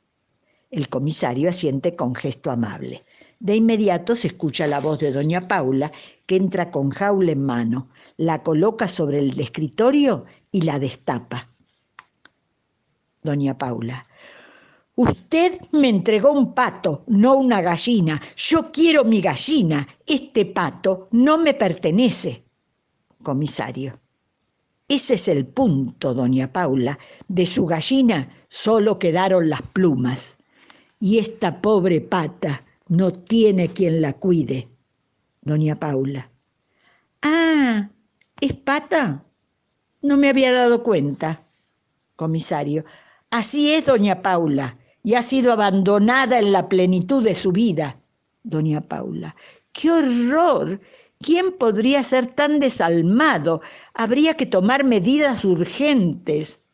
El 0.71 0.89
comisario 0.89 1.49
asiente 1.49 1.95
con 1.95 2.15
gesto 2.15 2.49
amable. 2.49 3.05
De 3.39 3.55
inmediato 3.55 4.15
se 4.15 4.29
escucha 4.29 4.65
la 4.65 4.79
voz 4.79 4.97
de 4.97 5.11
doña 5.11 5.47
Paula, 5.47 5.91
que 6.25 6.35
entra 6.35 6.71
con 6.71 6.89
jaula 6.89 7.31
en 7.31 7.43
mano, 7.43 7.89
la 8.17 8.41
coloca 8.41 8.87
sobre 8.87 9.19
el 9.19 9.39
escritorio 9.39 10.25
y 10.51 10.63
la 10.63 10.79
destapa. 10.79 11.51
Doña 13.21 13.55
Paula, 13.59 14.07
Usted 14.97 15.61
me 15.73 15.89
entregó 15.89 16.31
un 16.31 16.55
pato, 16.55 17.03
no 17.05 17.35
una 17.35 17.61
gallina. 17.61 18.19
Yo 18.35 18.71
quiero 18.71 19.05
mi 19.05 19.21
gallina. 19.21 19.87
Este 20.07 20.43
pato 20.43 21.07
no 21.11 21.37
me 21.37 21.53
pertenece. 21.53 22.43
Comisario. 23.21 23.99
Ese 24.87 25.13
es 25.13 25.27
el 25.27 25.45
punto, 25.45 26.15
doña 26.15 26.51
Paula. 26.51 26.97
De 27.27 27.45
su 27.45 27.67
gallina 27.67 28.27
solo 28.47 28.97
quedaron 28.97 29.49
las 29.49 29.61
plumas. 29.61 30.39
Y 30.99 31.19
esta 31.19 31.61
pobre 31.61 32.01
pata 32.01 32.63
no 32.87 33.13
tiene 33.13 33.67
quien 33.67 34.01
la 34.01 34.13
cuide. 34.13 34.67
Doña 35.41 35.75
Paula. 35.75 36.27
Ah, 37.21 37.87
¿es 38.41 38.53
pata? 38.55 39.23
No 40.01 40.17
me 40.17 40.29
había 40.29 40.51
dado 40.51 40.81
cuenta. 40.81 41.43
Comisario. 42.15 42.83
Así 43.29 43.71
es, 43.75 43.85
doña 43.85 44.23
Paula 44.23 44.75
y 45.07 45.15
ha 45.15 45.23
sido 45.23 45.53
abandonada 45.53 46.37
en 46.37 46.51
la 46.51 46.67
plenitud 46.67 47.23
de 47.23 47.33
su 47.33 47.53
vida. 47.53 47.97
Doña 48.43 48.81
Paula, 48.81 49.37
qué 49.71 49.89
horror. 49.89 50.81
¿Quién 51.21 51.53
podría 51.57 52.03
ser 52.03 52.25
tan 52.25 52.59
desalmado? 52.59 53.61
Habría 53.93 54.33
que 54.33 54.45
tomar 54.45 54.83
medidas 54.83 55.45
urgentes. 55.45 56.65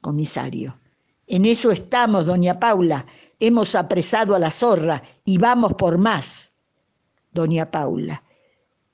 Comisario, 0.00 0.78
en 1.26 1.46
eso 1.46 1.72
estamos, 1.72 2.26
doña 2.26 2.60
Paula. 2.60 3.04
Hemos 3.40 3.74
apresado 3.74 4.36
a 4.36 4.38
la 4.38 4.52
zorra 4.52 5.02
y 5.24 5.38
vamos 5.38 5.74
por 5.74 5.98
más. 5.98 6.52
Doña 7.32 7.72
Paula, 7.72 8.22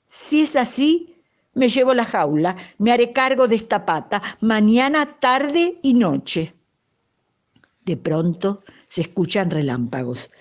si 0.07 0.41
es 0.41 0.55
así, 0.55 1.15
me 1.53 1.69
llevo 1.69 1.93
la 1.93 2.03
jaula, 2.03 2.55
me 2.79 2.91
haré 2.91 3.13
cargo 3.13 3.47
de 3.47 3.57
esta 3.57 3.85
pata, 3.85 4.23
mañana, 4.41 5.05
tarde 5.05 5.77
y 5.83 5.93
noche. 5.93 6.55
De 7.85 7.97
pronto 7.97 8.63
se 8.87 9.01
escuchan 9.01 9.51
relámpagos. 9.51 10.31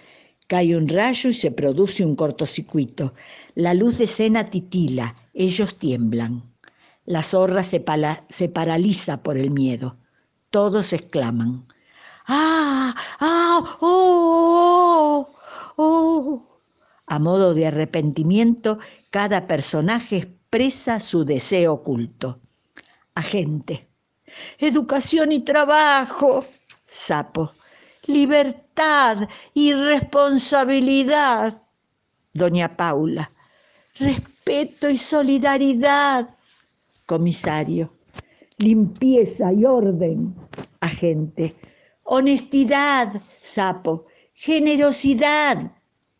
Cae 0.46 0.76
un 0.76 0.88
rayo 0.88 1.28
y 1.28 1.34
se 1.34 1.50
produce 1.50 2.04
un 2.04 2.16
cortocircuito. 2.16 3.14
La 3.54 3.74
luz 3.74 3.98
de 3.98 4.04
escena 4.04 4.50
titila, 4.50 5.14
ellos 5.34 5.76
tiemblan. 5.76 6.42
La 7.04 7.22
zorra 7.22 7.62
se, 7.62 7.80
paraliza 7.80 9.22
por 9.22 9.36
el 9.36 9.50
miedo. 9.50 9.98
Todos 10.48 10.94
exclaman. 10.94 11.66
¡Ah! 12.26 12.94
¡Ah! 13.20 13.76
¡Oh! 13.80 15.28
¡Oh! 15.76 16.60
A 17.06 17.18
modo 17.18 17.52
de 17.52 17.66
arrepentimiento, 17.66 18.78
cada 19.10 19.46
personaje 19.46 20.16
expresa 20.16 20.98
su 20.98 21.26
deseo 21.26 21.74
oculto. 21.74 22.40
Agente. 23.14 23.90
Educación 24.58 25.32
y 25.32 25.40
trabajo. 25.40 26.46
Sapo. 26.86 27.52
Libertad 28.06 29.28
y 29.54 29.72
responsabilidad. 29.72 31.62
Doña 32.32 32.76
Paula. 32.76 33.30
Respeto 33.98 34.90
y 34.90 34.98
solidaridad. 34.98 36.28
Comisario. 37.06 37.92
Limpieza 38.58 39.52
y 39.52 39.64
orden. 39.64 40.34
Agente. 40.80 41.54
Honestidad. 42.04 43.22
Sapo. 43.40 44.06
Generosidad. 44.34 45.72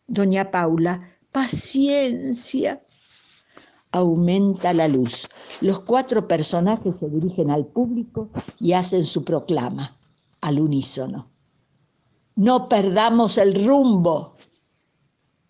Doña 0.07 0.51
Paula. 0.51 1.11
Paciencia 1.31 2.81
aumenta 3.91 4.73
la 4.73 4.87
luz. 4.87 5.29
Los 5.61 5.79
cuatro 5.79 6.27
personajes 6.27 6.97
se 6.97 7.09
dirigen 7.09 7.49
al 7.49 7.65
público 7.65 8.29
y 8.59 8.73
hacen 8.73 9.03
su 9.03 9.23
proclama 9.23 9.95
al 10.41 10.59
unísono. 10.59 11.31
No 12.35 12.67
perdamos 12.67 13.37
el 13.37 13.65
rumbo. 13.65 14.35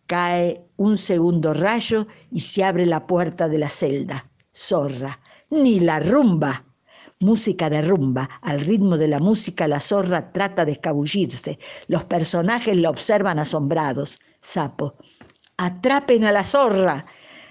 Cae 0.06 0.68
un 0.78 0.98
segundo 0.98 1.54
rayo 1.54 2.06
y 2.32 2.42
se 2.42 2.64
abre 2.64 2.86
la 2.86 3.08
puerta 3.08 3.48
de 3.48 3.58
la 3.58 3.70
celda. 3.70 4.30
Zorra, 4.54 5.20
ni 5.50 5.80
la 5.80 6.00
rumba. 6.00 6.64
Música 7.22 7.70
de 7.70 7.82
rumba. 7.82 8.30
Al 8.42 8.60
ritmo 8.60 8.98
de 8.98 9.08
la 9.08 9.20
música 9.20 9.68
la 9.68 9.80
zorra 9.80 10.32
trata 10.32 10.64
de 10.64 10.74
escabullirse. 10.74 11.58
Los 11.88 12.04
personajes 12.04 12.78
la 12.78 12.92
observan 12.92 13.40
asombrados. 13.40 14.20
Sapo. 14.40 14.96
Atrapen 15.58 16.26
a 16.26 16.32
la 16.32 16.44
zorra. 16.44 17.06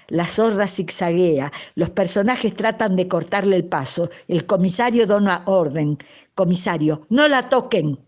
La 0.09 0.27
zorra 0.27 0.67
zigzaguea, 0.67 1.51
los 1.73 1.89
personajes 1.89 2.55
tratan 2.55 2.95
de 2.95 3.07
cortarle 3.07 3.55
el 3.55 3.65
paso, 3.65 4.11
el 4.27 4.45
comisario 4.45 5.07
dona 5.07 5.41
orden, 5.47 5.97
comisario, 6.35 7.07
no 7.09 7.27
la 7.27 7.49
toquen. 7.49 7.99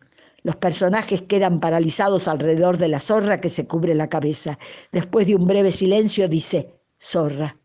Los 0.44 0.56
personajes 0.58 1.24
quedan 1.24 1.60
paralizados 1.60 2.28
alrededor 2.28 2.78
de 2.78 2.88
la 2.90 3.00
zorra 3.00 3.42
que 3.42 3.50
se 3.50 3.68
cubre 3.68 3.96
la 3.96 4.08
cabeza. 4.08 4.58
Después 4.92 5.28
de 5.28 5.36
un 5.36 5.48
breve 5.48 5.72
silencio 5.72 6.30
dice, 6.30 6.80
zorra, 7.02 7.58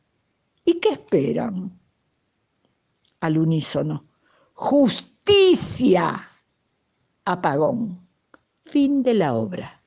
¿y 0.64 0.75
qué 0.81 0.90
esperan? 0.90 1.79
Al 3.20 3.38
unísono, 3.38 4.07
justicia. 4.55 6.29
Apagón. 7.25 8.09
Fin 8.64 9.03
de 9.03 9.14
la 9.14 9.35
obra. 9.35 9.82